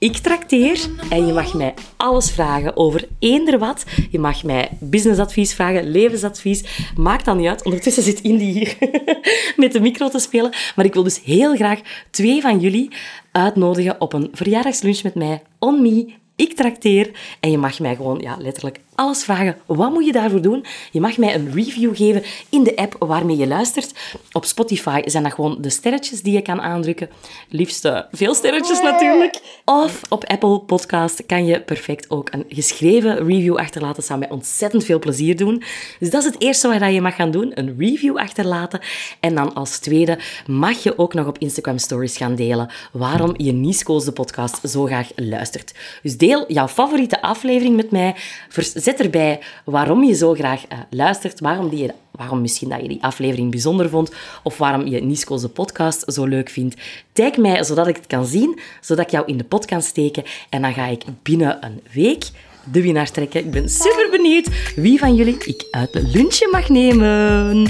Ik 0.00 0.16
trakteer 0.16 0.88
en 1.10 1.26
je 1.26 1.32
mag 1.32 1.54
mij 1.54 1.74
alles 1.96 2.30
vragen 2.30 2.76
over 2.76 3.08
eender 3.18 3.58
wat. 3.58 3.84
Je 4.10 4.18
mag 4.18 4.44
mij 4.44 4.68
businessadvies 4.80 5.54
vragen, 5.54 5.90
levensadvies. 5.90 6.90
Maakt 6.96 7.24
dan 7.24 7.36
niet 7.36 7.48
uit. 7.48 7.64
Ondertussen 7.64 8.02
zit 8.02 8.20
Indy 8.20 8.44
hier 8.44 8.76
met 9.56 9.72
de 9.72 9.80
micro 9.80 10.08
te 10.08 10.18
spelen. 10.18 10.52
Maar 10.76 10.84
ik 10.84 10.94
wil 10.94 11.02
dus 11.02 11.22
heel 11.24 11.56
graag 11.56 11.80
twee 12.10 12.40
van 12.40 12.60
jullie 12.60 12.90
uitnodigen 13.32 14.00
op 14.00 14.12
een 14.12 14.28
verjaardagslunch 14.32 15.02
met 15.02 15.14
mij. 15.14 15.42
On 15.58 15.82
me. 15.82 16.12
Ik 16.36 16.54
trakteer 16.54 17.10
en 17.40 17.50
je 17.50 17.58
mag 17.58 17.80
mij 17.80 17.96
gewoon 17.96 18.18
ja, 18.18 18.36
letterlijk 18.38 18.80
alles 18.98 19.24
vragen. 19.24 19.56
Wat 19.66 19.92
moet 19.92 20.06
je 20.06 20.12
daarvoor 20.12 20.40
doen? 20.40 20.64
Je 20.92 21.00
mag 21.00 21.16
mij 21.16 21.34
een 21.34 21.52
review 21.52 21.96
geven 21.96 22.22
in 22.48 22.62
de 22.62 22.76
app 22.76 22.96
waarmee 22.98 23.36
je 23.36 23.46
luistert. 23.46 23.92
Op 24.32 24.44
Spotify 24.44 25.00
zijn 25.04 25.22
dat 25.22 25.32
gewoon 25.32 25.56
de 25.60 25.70
sterretjes 25.70 26.22
die 26.22 26.32
je 26.32 26.42
kan 26.42 26.60
aandrukken. 26.60 27.08
Liefst 27.48 27.84
eh, 27.84 28.00
veel 28.12 28.34
sterretjes 28.34 28.82
natuurlijk. 28.82 29.40
Of 29.64 30.00
op 30.08 30.24
Apple 30.24 30.58
Podcast 30.58 31.26
kan 31.26 31.46
je 31.46 31.60
perfect 31.60 32.10
ook 32.10 32.28
een 32.32 32.44
geschreven 32.48 33.16
review 33.16 33.56
achterlaten. 33.56 33.96
Dat 33.96 34.04
zou 34.04 34.18
mij 34.18 34.30
ontzettend 34.30 34.84
veel 34.84 34.98
plezier 34.98 35.36
doen. 35.36 35.62
Dus 35.98 36.10
dat 36.10 36.24
is 36.24 36.32
het 36.32 36.42
eerste 36.42 36.78
wat 36.78 36.92
je 36.92 37.00
mag 37.00 37.14
gaan 37.14 37.30
doen. 37.30 37.50
Een 37.54 37.74
review 37.78 38.16
achterlaten. 38.16 38.80
En 39.20 39.34
dan 39.34 39.54
als 39.54 39.78
tweede 39.78 40.18
mag 40.46 40.82
je 40.82 40.98
ook 40.98 41.14
nog 41.14 41.26
op 41.26 41.38
Instagram 41.38 41.78
Stories 41.78 42.16
gaan 42.16 42.34
delen 42.34 42.70
waarom 42.92 43.34
je 43.36 43.52
Nisko's 43.52 44.04
de 44.04 44.12
podcast 44.12 44.68
zo 44.68 44.84
graag 44.84 45.08
luistert. 45.16 45.74
Dus 46.02 46.16
deel 46.16 46.52
jouw 46.52 46.68
favoriete 46.68 47.22
aflevering 47.22 47.76
met 47.76 47.90
mij. 47.90 48.14
Vers- 48.48 48.72
Zet 48.88 49.00
erbij 49.00 49.40
waarom 49.64 50.04
je 50.04 50.14
zo 50.14 50.34
graag 50.34 50.66
eh, 50.66 50.78
luistert, 50.90 51.40
waarom, 51.40 51.68
die, 51.68 51.90
waarom 52.10 52.40
misschien 52.40 52.68
dat 52.68 52.80
je 52.80 52.88
die 52.88 53.02
aflevering 53.02 53.50
bijzonder 53.50 53.88
vond, 53.88 54.12
of 54.42 54.58
waarom 54.58 54.86
je 54.86 55.02
Nisko's 55.02 55.40
de 55.40 55.48
podcast 55.48 56.12
zo 56.12 56.24
leuk 56.24 56.48
vindt. 56.48 56.76
Tag 57.12 57.36
mij, 57.36 57.64
zodat 57.64 57.86
ik 57.86 57.96
het 57.96 58.06
kan 58.06 58.26
zien, 58.26 58.58
zodat 58.80 59.04
ik 59.04 59.10
jou 59.10 59.26
in 59.26 59.36
de 59.36 59.44
pot 59.44 59.64
kan 59.64 59.82
steken. 59.82 60.24
En 60.48 60.62
dan 60.62 60.72
ga 60.72 60.86
ik 60.86 61.02
binnen 61.22 61.64
een 61.64 61.80
week 61.92 62.24
de 62.72 62.82
winnaar 62.82 63.10
trekken. 63.10 63.44
Ik 63.44 63.50
ben 63.50 63.68
super 63.68 64.08
benieuwd 64.10 64.74
wie 64.74 64.98
van 64.98 65.14
jullie 65.14 65.38
ik 65.44 65.66
uit 65.70 65.92
de 65.92 66.02
lunchje 66.02 66.48
mag 66.52 66.68
nemen. 66.68 67.66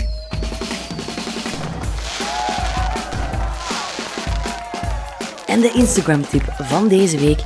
En 5.47 5.61
de 5.61 5.71
Instagram-tip 5.75 6.45
van 6.59 6.89
deze 6.89 7.19
week. 7.19 7.41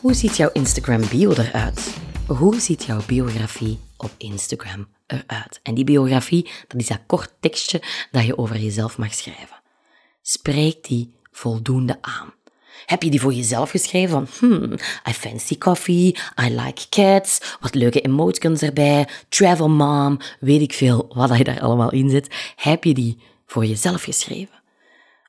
Hoe 0.00 0.14
ziet 0.14 0.36
jouw 0.36 0.50
Instagram 0.52 1.02
bio 1.10 1.30
eruit? 1.30 1.99
Hoe 2.38 2.60
ziet 2.60 2.84
jouw 2.84 3.00
biografie 3.06 3.78
op 3.96 4.10
Instagram 4.18 4.88
eruit? 5.06 5.60
En 5.62 5.74
die 5.74 5.84
biografie, 5.84 6.50
dat 6.68 6.80
is 6.80 6.86
dat 6.86 7.00
kort 7.06 7.32
tekstje 7.40 7.82
dat 8.10 8.24
je 8.24 8.38
over 8.38 8.58
jezelf 8.58 8.98
mag 8.98 9.14
schrijven. 9.14 9.60
Spreek 10.22 10.84
die 10.84 11.12
voldoende 11.30 11.98
aan. 12.00 12.32
Heb 12.86 13.02
je 13.02 13.10
die 13.10 13.20
voor 13.20 13.32
jezelf 13.32 13.70
geschreven 13.70 14.10
van, 14.10 14.26
hmm, 14.38 14.72
I 15.08 15.12
fancy 15.12 15.58
coffee, 15.58 16.16
I 16.42 16.54
like 16.54 16.88
cats, 16.88 17.56
wat 17.60 17.74
leuke 17.74 18.00
emoticons 18.00 18.62
erbij, 18.62 19.08
travel 19.28 19.68
mom, 19.68 20.18
weet 20.40 20.60
ik 20.60 20.72
veel 20.72 21.12
wat 21.14 21.38
je 21.38 21.44
daar 21.44 21.60
allemaal 21.60 21.92
in 21.92 22.10
zet. 22.10 22.34
Heb 22.56 22.84
je 22.84 22.94
die 22.94 23.18
voor 23.46 23.64
jezelf 23.64 24.02
geschreven? 24.02 24.62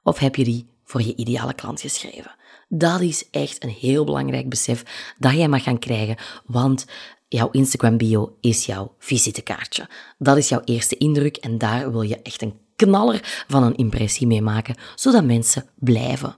Of 0.03 0.17
heb 0.19 0.35
je 0.35 0.43
die 0.43 0.67
voor 0.83 1.01
je 1.01 1.15
ideale 1.15 1.53
klant 1.53 1.81
geschreven? 1.81 2.35
Dat 2.73 3.01
is 3.01 3.29
echt 3.31 3.63
een 3.63 3.69
heel 3.79 4.03
belangrijk 4.03 4.49
besef 4.49 5.13
dat 5.17 5.31
jij 5.31 5.47
mag 5.47 5.63
gaan 5.63 5.79
krijgen, 5.79 6.15
want 6.45 6.85
jouw 7.27 7.49
Instagram 7.51 7.97
bio 7.97 8.37
is 8.41 8.65
jouw 8.65 8.95
visitekaartje. 8.99 9.89
Dat 10.17 10.37
is 10.37 10.49
jouw 10.49 10.61
eerste 10.65 10.97
indruk 10.97 11.37
en 11.37 11.57
daar 11.57 11.91
wil 11.91 12.01
je 12.01 12.21
echt 12.21 12.41
een 12.41 12.59
knaller 12.75 13.43
van 13.47 13.63
een 13.63 13.75
impressie 13.75 14.27
mee 14.27 14.41
maken, 14.41 14.75
zodat 14.95 15.23
mensen 15.23 15.65
blijven. 15.75 16.37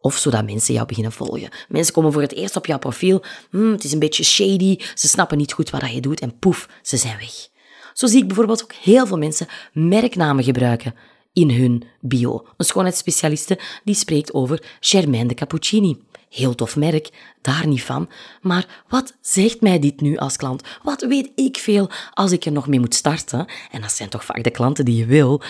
Of 0.00 0.16
zodat 0.16 0.44
mensen 0.44 0.74
jou 0.74 0.86
beginnen 0.86 1.12
volgen. 1.12 1.48
Mensen 1.68 1.94
komen 1.94 2.12
voor 2.12 2.22
het 2.22 2.34
eerst 2.34 2.56
op 2.56 2.66
jouw 2.66 2.78
profiel. 2.78 3.22
Hmm, 3.50 3.72
het 3.72 3.84
is 3.84 3.92
een 3.92 3.98
beetje 3.98 4.24
shady. 4.24 4.78
Ze 4.94 5.08
snappen 5.08 5.38
niet 5.38 5.52
goed 5.52 5.70
wat 5.70 5.92
je 5.92 6.00
doet. 6.00 6.20
En 6.20 6.38
poef, 6.38 6.68
ze 6.82 6.96
zijn 6.96 7.18
weg. 7.18 7.48
Zo 7.92 8.06
zie 8.06 8.20
ik 8.20 8.26
bijvoorbeeld 8.26 8.62
ook 8.62 8.72
heel 8.72 9.06
veel 9.06 9.18
mensen 9.18 9.46
merknamen 9.72 10.44
gebruiken 10.44 10.94
in 11.34 11.50
hun 11.50 11.82
bio. 12.00 12.46
Een 12.56 12.64
schoonheidsspecialiste 12.64 13.58
die 13.84 13.94
spreekt 13.94 14.34
over 14.34 14.76
Germaine 14.80 15.28
de 15.28 15.34
Cappuccini. 15.34 16.02
Heel 16.28 16.54
tof 16.54 16.76
merk, 16.76 17.10
daar 17.40 17.66
niet 17.66 17.82
van. 17.82 18.08
Maar 18.42 18.82
wat 18.88 19.16
zegt 19.20 19.60
mij 19.60 19.78
dit 19.78 20.00
nu 20.00 20.16
als 20.16 20.36
klant? 20.36 20.62
Wat 20.82 21.02
weet 21.02 21.30
ik 21.34 21.56
veel 21.56 21.90
als 22.12 22.32
ik 22.32 22.44
er 22.44 22.52
nog 22.52 22.68
mee 22.68 22.80
moet 22.80 22.94
starten? 22.94 23.46
En 23.70 23.80
dat 23.80 23.92
zijn 23.92 24.08
toch 24.08 24.24
vaak 24.24 24.44
de 24.44 24.50
klanten 24.50 24.84
die 24.84 24.96
je 24.96 25.06
wil 25.06 25.42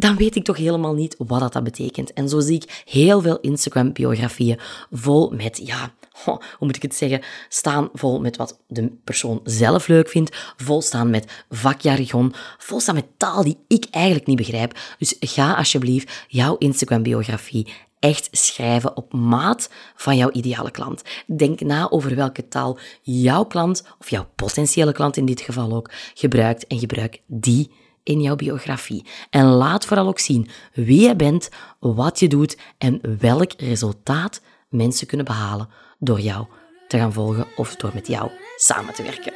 dan 0.00 0.16
weet 0.16 0.36
ik 0.36 0.44
toch 0.44 0.56
helemaal 0.56 0.94
niet 0.94 1.14
wat 1.18 1.52
dat, 1.52 1.64
betekent. 1.64 2.12
En 2.12 2.28
zo 2.28 2.40
zie 2.40 2.54
ik 2.54 2.82
heel 2.84 3.20
veel 3.20 3.38
Instagram-biografieën 3.40 4.58
vol 4.90 5.30
met, 5.30 5.60
ja, 5.64 5.94
hoe 6.24 6.38
moet 6.58 6.76
ik 6.76 6.82
het 6.82 6.94
zeggen, 6.94 7.20
staan 7.48 7.88
vol 7.92 8.20
met 8.20 8.36
wat 8.36 8.60
de 8.66 8.92
persoon 9.04 9.40
zelf 9.44 9.88
leuk 9.88 10.08
vindt, 10.08 10.36
vol 10.56 10.82
staan 10.82 11.10
met 11.10 11.44
vakjargon, 11.48 12.34
vol 12.58 12.80
staan 12.80 12.94
met 12.94 13.06
taal 13.16 13.42
die 13.42 13.58
ik 13.68 13.86
eigenlijk 13.90 14.26
niet 14.26 14.36
begrijp. 14.36 14.78
Dus 14.98 15.16
ga 15.20 15.54
alsjeblieft 15.54 16.24
jouw 16.28 16.56
Instagram-biografie 16.56 17.66
echt 17.98 18.28
schrijven 18.30 18.96
op 18.96 19.12
maat 19.12 19.70
van 19.94 20.16
jouw 20.16 20.30
ideale 20.30 20.70
klant. 20.70 21.02
Denk 21.26 21.60
na 21.60 21.90
over 21.90 22.14
welke 22.14 22.48
taal 22.48 22.78
jouw 23.02 23.44
klant, 23.44 23.84
of 23.98 24.10
jouw 24.10 24.26
potentiële 24.34 24.92
klant 24.92 25.16
in 25.16 25.26
dit 25.26 25.40
geval 25.40 25.72
ook, 25.72 25.90
gebruikt 26.14 26.66
en 26.66 26.78
gebruik 26.78 27.20
die 27.26 27.70
in 28.02 28.20
jouw 28.20 28.36
biografie. 28.36 29.04
En 29.30 29.44
laat 29.44 29.84
vooral 29.84 30.06
ook 30.06 30.18
zien 30.18 30.48
wie 30.72 31.08
je 31.08 31.16
bent, 31.16 31.48
wat 31.78 32.18
je 32.18 32.28
doet 32.28 32.56
en 32.78 33.00
welk 33.18 33.52
resultaat 33.56 34.40
mensen 34.70 35.06
kunnen 35.06 35.26
behalen 35.26 35.68
door 35.98 36.20
jou 36.20 36.46
te 36.88 36.98
gaan 36.98 37.12
volgen 37.12 37.46
of 37.56 37.76
door 37.76 37.90
met 37.94 38.06
jou 38.06 38.30
samen 38.56 38.94
te 38.94 39.02
werken. 39.02 39.32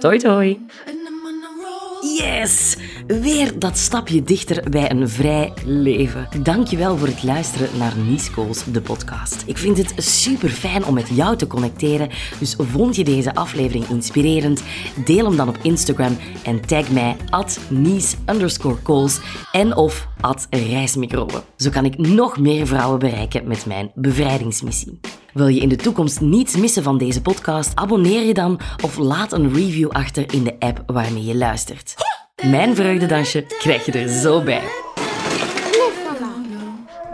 Toi 0.00 0.18
toi! 0.18 0.66
Yes! 2.12 2.76
Weer 3.06 3.58
dat 3.58 3.78
stapje 3.78 4.22
dichter 4.22 4.70
bij 4.70 4.90
een 4.90 5.08
vrij 5.08 5.52
leven. 5.64 6.28
Dankjewel 6.42 6.96
voor 6.96 7.08
het 7.08 7.22
luisteren 7.22 7.78
naar 7.78 7.92
Goals, 8.32 8.64
de 8.64 8.80
podcast. 8.80 9.42
Ik 9.46 9.58
vind 9.58 9.76
het 9.76 9.94
super 9.96 10.48
fijn 10.48 10.84
om 10.84 10.94
met 10.94 11.08
jou 11.08 11.36
te 11.36 11.46
connecteren. 11.46 12.08
Dus 12.38 12.56
vond 12.58 12.96
je 12.96 13.04
deze 13.04 13.34
aflevering 13.34 13.88
inspirerend? 13.88 14.62
Deel 15.04 15.24
hem 15.24 15.36
dan 15.36 15.48
op 15.48 15.58
Instagram 15.62 16.16
en 16.44 16.66
tag 16.66 16.90
mij 16.90 17.16
at 17.30 17.60
Nice 17.68 18.16
en 19.52 19.76
of 19.76 20.08
at 20.20 20.46
Reismicroben. 20.50 21.42
Zo 21.56 21.70
kan 21.70 21.84
ik 21.84 21.98
nog 21.98 22.38
meer 22.38 22.66
vrouwen 22.66 22.98
bereiken 22.98 23.48
met 23.48 23.66
mijn 23.66 23.90
bevrijdingsmissie. 23.94 25.00
Wil 25.34 25.46
je 25.46 25.60
in 25.60 25.68
de 25.68 25.76
toekomst 25.76 26.20
niets 26.20 26.56
missen 26.56 26.82
van 26.82 26.98
deze 26.98 27.22
podcast? 27.22 27.72
Abonneer 27.74 28.22
je 28.22 28.34
dan 28.34 28.60
of 28.82 28.96
laat 28.96 29.32
een 29.32 29.54
review 29.54 29.90
achter 29.90 30.32
in 30.32 30.44
de 30.44 30.56
app 30.58 30.82
waarmee 30.86 31.24
je 31.24 31.36
luistert. 31.36 31.94
Mijn 32.46 32.74
vreugdedansje 32.74 33.46
krijg 33.58 33.86
je 33.86 33.92
er 33.92 34.08
zo 34.08 34.42
bij. 34.42 34.62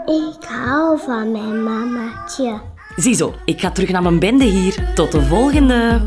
Ik 0.05 0.43
hou 0.47 0.99
van 0.99 1.31
mijn 1.31 1.63
mamaatje. 1.63 2.61
Ziezo, 2.95 3.33
ik 3.45 3.61
ga 3.61 3.71
terug 3.71 3.89
naar 3.89 4.01
mijn 4.01 4.19
bende 4.19 4.45
hier. 4.45 4.91
Tot 4.95 5.11
de 5.11 5.21
volgende! 5.21 6.01